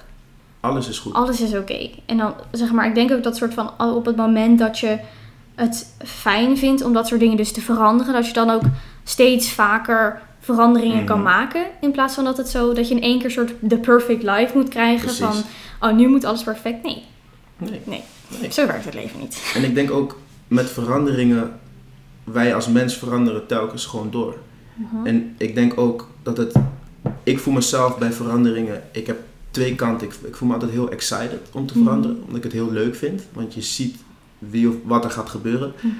Alles 0.60 0.88
is 0.90 1.00
goed. 1.00 1.14
Alles 1.14 1.42
is 1.42 1.56
oké. 1.56 1.90
En 2.06 2.18
dan 2.18 2.34
zeg 2.52 2.72
maar, 2.72 2.88
ik 2.88 2.96
denk 2.96 3.12
ook 3.12 3.24
dat 3.24 3.38
soort 3.38 3.54
van 3.54 3.78
al 3.78 3.96
op 3.96 4.06
het 4.06 4.16
moment 4.16 4.60
dat 4.60 4.80
je 4.80 5.00
het 5.56 5.96
fijn 6.06 6.58
vindt 6.58 6.84
om 6.84 6.94
dat 6.94 7.08
soort 7.08 7.20
dingen 7.20 7.38
dus 7.38 7.52
te 7.52 7.62
veranderen, 7.62 8.14
dat 8.14 8.28
je 8.28 8.34
dan 8.34 8.50
ook 8.50 8.62
steeds 9.04 9.52
vaker 9.52 10.22
veranderingen 10.40 11.06
kan 11.06 11.20
Mhm. 11.20 11.28
maken. 11.30 11.66
In 11.82 11.92
plaats 11.92 12.14
van 12.14 12.24
dat 12.24 12.38
het 12.38 12.50
zo 12.50 12.74
dat 12.74 12.88
je 12.88 12.96
in 12.96 13.02
één 13.02 13.20
keer 13.20 13.32
soort 13.32 13.54
the 13.70 13.78
perfect 13.78 14.24
life 14.24 14.58
moet 14.58 14.70
krijgen 14.70 15.06
Precies. 15.06 15.20
van 15.26 15.44
oh 15.90 15.96
nu 15.96 16.08
moet 16.08 16.24
alles 16.24 16.44
perfect. 16.44 16.84
Nee, 16.84 17.04
Nee. 17.58 17.82
nee. 17.84 18.04
Nee. 18.42 18.52
Zo 18.52 18.68
werkt 18.68 18.86
het 18.86 18.94
leven 18.94 19.20
niet. 19.20 19.52
En 19.56 19.64
ik 19.64 19.76
denk 19.76 19.92
ook 19.92 20.18
met 20.54 20.70
veranderingen, 20.70 21.52
wij 22.24 22.56
als 22.56 22.68
mens 22.68 22.98
veranderen 22.98 23.46
telkens 23.46 23.86
gewoon 23.86 24.12
door. 24.12 24.38
Mhm. 24.74 25.06
En 25.06 25.36
ik 25.38 25.56
denk 25.56 25.78
ook 25.80 26.08
dat 26.24 26.38
het, 26.38 26.54
ik 27.24 27.40
voel 27.40 27.54
mezelf 27.54 27.98
bij 27.98 28.12
veranderingen, 28.12 28.82
ik 28.92 29.08
heb 29.08 29.18
twee 29.52 29.76
kanten. 29.76 30.08
Ik, 30.08 30.14
ik 30.26 30.36
voel 30.36 30.48
me 30.48 30.54
altijd 30.54 30.72
heel 30.72 30.90
excited 30.92 31.40
om 31.52 31.66
te 31.68 31.74
Mhm. 31.78 31.84
veranderen, 31.84 32.18
omdat 32.22 32.36
ik 32.38 32.44
het 32.44 32.52
heel 32.54 32.72
leuk 32.72 32.96
vind. 32.96 33.22
Want 33.34 33.54
je 33.54 33.62
ziet 33.62 33.96
wie 34.40 34.70
of 34.70 34.76
wat 34.84 35.04
er 35.04 35.12
gaat 35.12 35.30
gebeuren. 35.30 35.74
Mhm. 35.82 35.92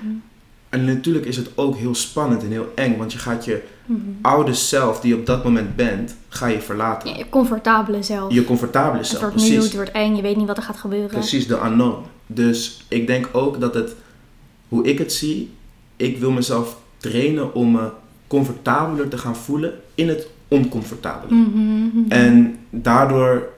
En 0.70 0.86
natuurlijk 0.86 1.26
is 1.26 1.38
het 1.38 1.50
ook 1.56 1.76
heel 1.76 1.96
spannend 1.96 2.44
en 2.44 2.50
heel 2.50 2.72
eng, 2.76 2.98
want 2.98 3.12
je 3.14 3.20
gaat 3.20 3.46
je 3.46 3.62
oude 4.22 4.54
zelf, 4.54 5.00
die 5.00 5.14
je 5.14 5.20
op 5.20 5.26
dat 5.26 5.44
moment 5.44 5.76
bent, 5.76 6.16
ga 6.30 6.48
je 6.48 6.62
verlaten. 6.62 7.10
Ja, 7.10 7.18
je 7.18 7.30
comfortabele 7.30 8.04
zelf. 8.04 8.34
Je 8.34 8.44
comfortabele 8.46 8.98
het 8.98 9.08
zelf, 9.08 9.22
wordt 9.22 9.36
nieuw, 9.36 9.62
het 9.62 9.76
wordt 9.76 9.92
eng, 9.92 10.16
je 10.16 10.22
weet 10.22 10.36
niet 10.38 10.48
wat 10.48 10.58
er 10.58 10.64
gaat 10.64 10.78
gebeuren. 10.78 11.10
Precies, 11.10 11.48
de 11.48 11.60
unknown. 11.66 11.96
Dus 12.28 12.86
ik 12.88 13.08
denk 13.08 13.30
ook 13.32 13.60
dat 13.60 13.74
het, 13.74 13.96
hoe 14.74 14.86
ik 14.86 14.98
het 14.98 15.14
zie, 15.14 15.52
ik 15.96 16.18
wil 16.18 16.32
mezelf 16.32 16.78
trainen 16.98 17.56
om 17.56 17.72
me 17.72 17.90
comfortabeler 18.28 19.10
te 19.10 19.18
gaan 19.18 19.36
voelen 19.36 19.74
in 19.96 20.08
het 20.08 20.28
oncomfortabele. 20.48 21.34
Mhm, 21.34 21.58
mhm. 21.58 22.12
En 22.12 22.56
daardoor 22.70 23.50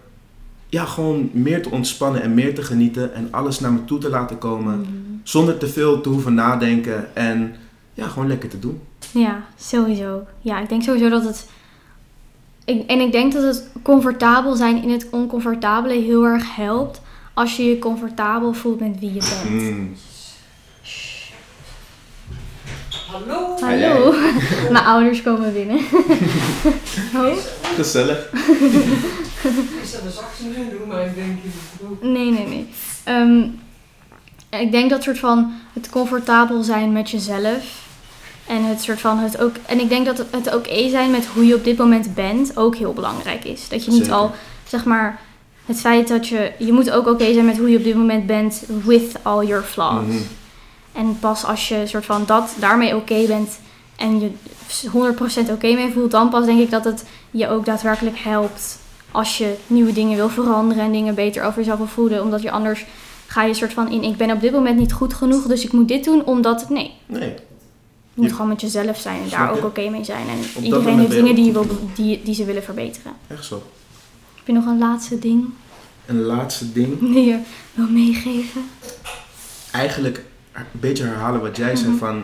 ja, 0.70 0.86
gewoon 0.86 1.30
meer 1.34 1.62
te 1.62 1.72
ontspannen 1.72 2.22
en 2.22 2.34
meer 2.34 2.56
te 2.56 2.62
genieten 2.62 3.14
en 3.14 3.28
alles 3.32 3.60
naar 3.60 3.72
me 3.72 3.86
toe 3.86 4.00
te 4.00 4.10
laten 4.10 4.38
komen. 4.38 4.80
Mhm. 4.80 4.90
Zonder 5.24 5.58
te 5.58 5.68
veel 5.68 6.02
te 6.02 6.10
hoeven 6.10 6.34
nadenken 6.34 7.16
en 7.16 7.56
ja, 7.94 8.08
gewoon 8.08 8.28
lekker 8.28 8.50
te 8.50 8.60
doen. 8.60 8.80
Ja, 9.12 9.46
sowieso. 9.58 10.24
Ja, 10.42 10.60
ik 10.60 10.70
denk 10.70 10.84
sowieso 10.84 11.10
dat 11.10 11.24
het 11.24 11.48
ik, 12.66 12.90
en 12.90 13.00
ik 13.00 13.12
denk 13.12 13.34
dat 13.34 13.44
het 13.44 13.70
comfortabel 13.82 14.56
zijn 14.56 14.84
in 14.84 14.90
het 14.90 15.08
oncomfortabele 15.12 15.94
heel 15.94 16.26
erg 16.26 16.56
helpt. 16.56 17.02
Als 17.34 17.58
je 17.58 17.64
je 17.64 17.80
comfortabel 17.80 18.54
voelt 18.54 18.80
met 18.80 19.00
wie 19.00 19.14
je 19.14 19.20
bent. 19.20 19.98
Hallo. 23.12 23.58
Hallo. 23.60 24.12
Mijn 24.72 24.86
ouders 24.86 25.22
komen 25.22 25.54
binnen. 25.54 25.78
oh? 27.16 27.38
Gezellig. 27.76 28.32
Is 29.84 29.92
dat 29.92 30.02
een 30.06 30.12
zachte 30.12 30.44
nu 30.44 30.78
doen, 30.78 30.88
maar 30.88 31.06
ik 31.06 31.16
denk 31.16 31.38
het 31.44 32.02
Nee, 32.02 32.32
nee, 32.32 32.48
nee. 32.48 32.68
Ehm, 33.04 33.44
ik 34.62 34.72
denk 34.72 34.90
dat 34.90 35.04
soort 35.04 35.20
van 35.20 35.52
het 35.74 35.90
comfortabel 35.90 36.64
zijn 36.64 36.92
met 36.92 37.10
jezelf. 37.10 37.84
En 38.48 38.64
het 38.64 38.82
soort 38.82 39.00
van 39.00 39.18
het 39.18 39.38
ook. 39.38 39.56
En 39.66 39.80
ik 39.80 39.90
denk 39.90 40.06
dat 40.06 40.18
het, 40.18 40.28
het 40.32 40.56
oké 40.56 40.90
zijn 40.90 41.12
met 41.12 41.26
hoe 41.26 41.46
je 41.46 41.56
op 41.56 41.64
dit 41.64 41.78
moment 41.78 42.16
bent 42.16 42.58
ook 42.58 42.76
heel 42.76 42.94
belangrijk 42.94 43.44
is. 43.44 43.70
Dat 43.70 43.86
je 43.86 43.92
niet 43.92 44.00
Zeker. 44.00 44.16
al, 44.16 44.32
zeg 44.68 44.86
maar, 44.86 45.20
het 45.66 45.80
feit 45.80 46.08
dat 46.08 46.28
je. 46.28 46.52
Je 46.58 46.72
moet 46.72 46.92
ook 46.92 47.08
oké 47.08 47.34
zijn 47.34 47.46
met 47.46 47.58
hoe 47.58 47.70
je 47.70 47.78
op 47.78 47.84
dit 47.84 47.96
moment 47.96 48.26
bent 48.26 48.64
with 48.84 49.16
all 49.22 49.46
your 49.46 49.64
flaws. 49.64 50.06
Mhm. 50.06 50.18
En 50.96 51.18
pas 51.20 51.46
als 51.46 51.68
je 51.68 51.84
soort 51.88 52.06
van 52.06 52.24
dat 52.26 52.54
daarmee 52.60 52.96
oké 52.96 53.26
bent 53.28 53.50
en 53.96 54.20
je 54.20 54.30
100% 55.48 55.52
oké 55.52 55.74
mee 55.74 55.92
voelt, 55.94 56.12
dan 56.12 56.30
pas 56.30 56.46
denk 56.46 56.60
ik 56.60 56.70
dat 56.72 56.84
het 56.86 57.04
je 57.32 57.50
ook 57.50 57.66
daadwerkelijk 57.66 58.18
helpt 58.20 58.78
als 59.12 59.38
je 59.38 59.56
nieuwe 59.68 59.94
dingen 59.94 60.16
wil 60.16 60.30
veranderen 60.30 60.84
en 60.84 60.92
dingen 60.92 61.16
beter 61.16 61.44
over 61.44 61.60
jezelf 61.60 61.78
wil 61.78 61.88
voelen. 61.88 62.24
Omdat 62.24 62.42
je 62.42 62.52
anders 62.52 62.86
ga 63.28 63.44
je 63.44 63.54
soort 63.54 63.74
van 63.74 63.92
in, 63.92 64.04
ik 64.04 64.18
ben 64.18 64.32
op 64.32 64.42
dit 64.42 64.52
moment 64.52 64.78
niet 64.78 64.94
goed 64.94 65.14
genoeg, 65.14 65.44
dus 65.44 65.64
ik 65.64 65.72
moet 65.72 65.88
dit 65.88 66.04
doen 66.04 66.26
omdat, 66.26 66.70
nee. 66.70 66.92
Nee. 67.06 67.30
Je 67.30 68.22
moet 68.22 68.26
Je- 68.26 68.32
gewoon 68.32 68.48
met 68.48 68.62
jezelf 68.62 68.98
zijn 69.00 69.22
en 69.24 69.30
daar 69.30 69.52
ook 69.52 69.64
oké 69.64 69.90
mee 69.90 70.04
zijn. 70.04 70.26
En 70.56 70.64
iedereen 70.64 71.00
heeft 71.00 71.12
dingen 71.12 71.36
die, 71.36 71.46
je 71.46 71.52
wil, 71.52 71.66
die, 71.96 72.22
die 72.24 72.34
ze 72.34 72.46
willen 72.46 72.64
verbeteren. 72.64 73.12
Echt 73.28 73.46
zo. 73.46 73.64
Heb 74.36 74.48
je 74.48 74.54
nog 74.54 74.66
een 74.66 74.78
laatste 74.78 75.20
ding 75.20 75.46
Een 76.06 76.22
laatste 76.22 76.72
ding. 76.72 77.00
die 77.00 77.26
je 77.26 77.40
wil 77.74 77.88
meegeven? 77.90 78.62
Eigenlijk 79.72 80.24
een 80.56 80.80
beetje 80.80 81.04
herhalen 81.04 81.42
wat 81.42 81.58
jij 81.58 81.76
zei 81.76 81.90
Mhm. 81.90 81.98
van... 81.98 82.24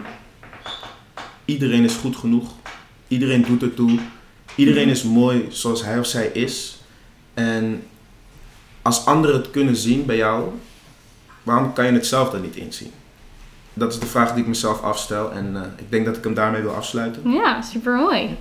Iedereen 1.46 1.84
is 1.84 1.96
goed 1.96 2.15
genoeg. 2.15 2.52
Iedereen 3.08 3.44
doet 3.46 3.62
ertoe. 3.62 4.00
Iedereen 4.56 4.82
Mhm. 4.84 4.91
is 4.91 5.04
mooi 5.04 5.46
zoals 5.50 5.84
hij 5.84 6.00
of 6.00 6.06
zij 6.06 6.26
is. 6.28 6.82
En 7.34 7.84
als 8.82 9.06
anderen 9.06 9.36
het 9.36 9.52
kunnen 9.52 9.76
zien 9.76 10.06
bij 10.06 10.15
jou... 10.15 10.50
Waarom 11.44 11.74
kan 11.74 11.86
je 11.86 11.91
het 11.91 12.06
zelf 12.08 12.30
dan 12.30 12.41
niet 12.41 12.56
inzien? 12.56 12.91
Dat 13.74 13.94
is 13.94 14.00
de 14.00 14.06
vraag 14.06 14.32
die 14.34 14.41
ik 14.41 14.48
mezelf 14.48 14.82
afstel. 14.82 15.32
En 15.32 15.56
eh, 15.56 15.62
ik 15.78 15.91
denk 15.91 16.06
dat 16.06 16.17
ik 16.17 16.24
hem 16.24 16.34
daarmee 16.34 16.62
wil 16.62 16.76
afsluiten. 16.76 17.32
Ja, 17.32 17.62
super 17.62 17.96
mooi. 17.96 18.38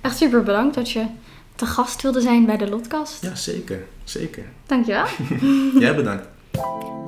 Echt 0.00 0.16
super 0.16 0.42
bedankt 0.42 0.74
dat 0.74 0.90
je 0.90 1.06
te 1.54 1.66
gast 1.66 2.02
wilde 2.02 2.20
zijn 2.20 2.46
bij 2.46 2.56
de 2.56 2.68
Lotkast. 2.68 3.22
Ja, 3.22 3.34
zeker. 3.34 3.84
Zeker. 4.04 4.44
Dankjewel. 4.66 5.04
Jij 5.80 5.94
bedankt. 5.94 6.26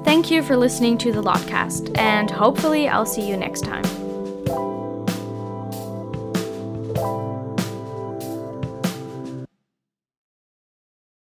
Thank 0.04 0.30
you 0.30 0.42
for 0.42 0.56
listening 0.56 0.98
to 0.98 1.12
the 1.12 1.22
Lotcast, 1.22 1.96
and 1.98 2.30
hopefully 2.30 2.88
I'll 2.88 3.06
see 3.06 3.28
you 3.28 3.36
next 3.36 3.62
time. 3.62 4.11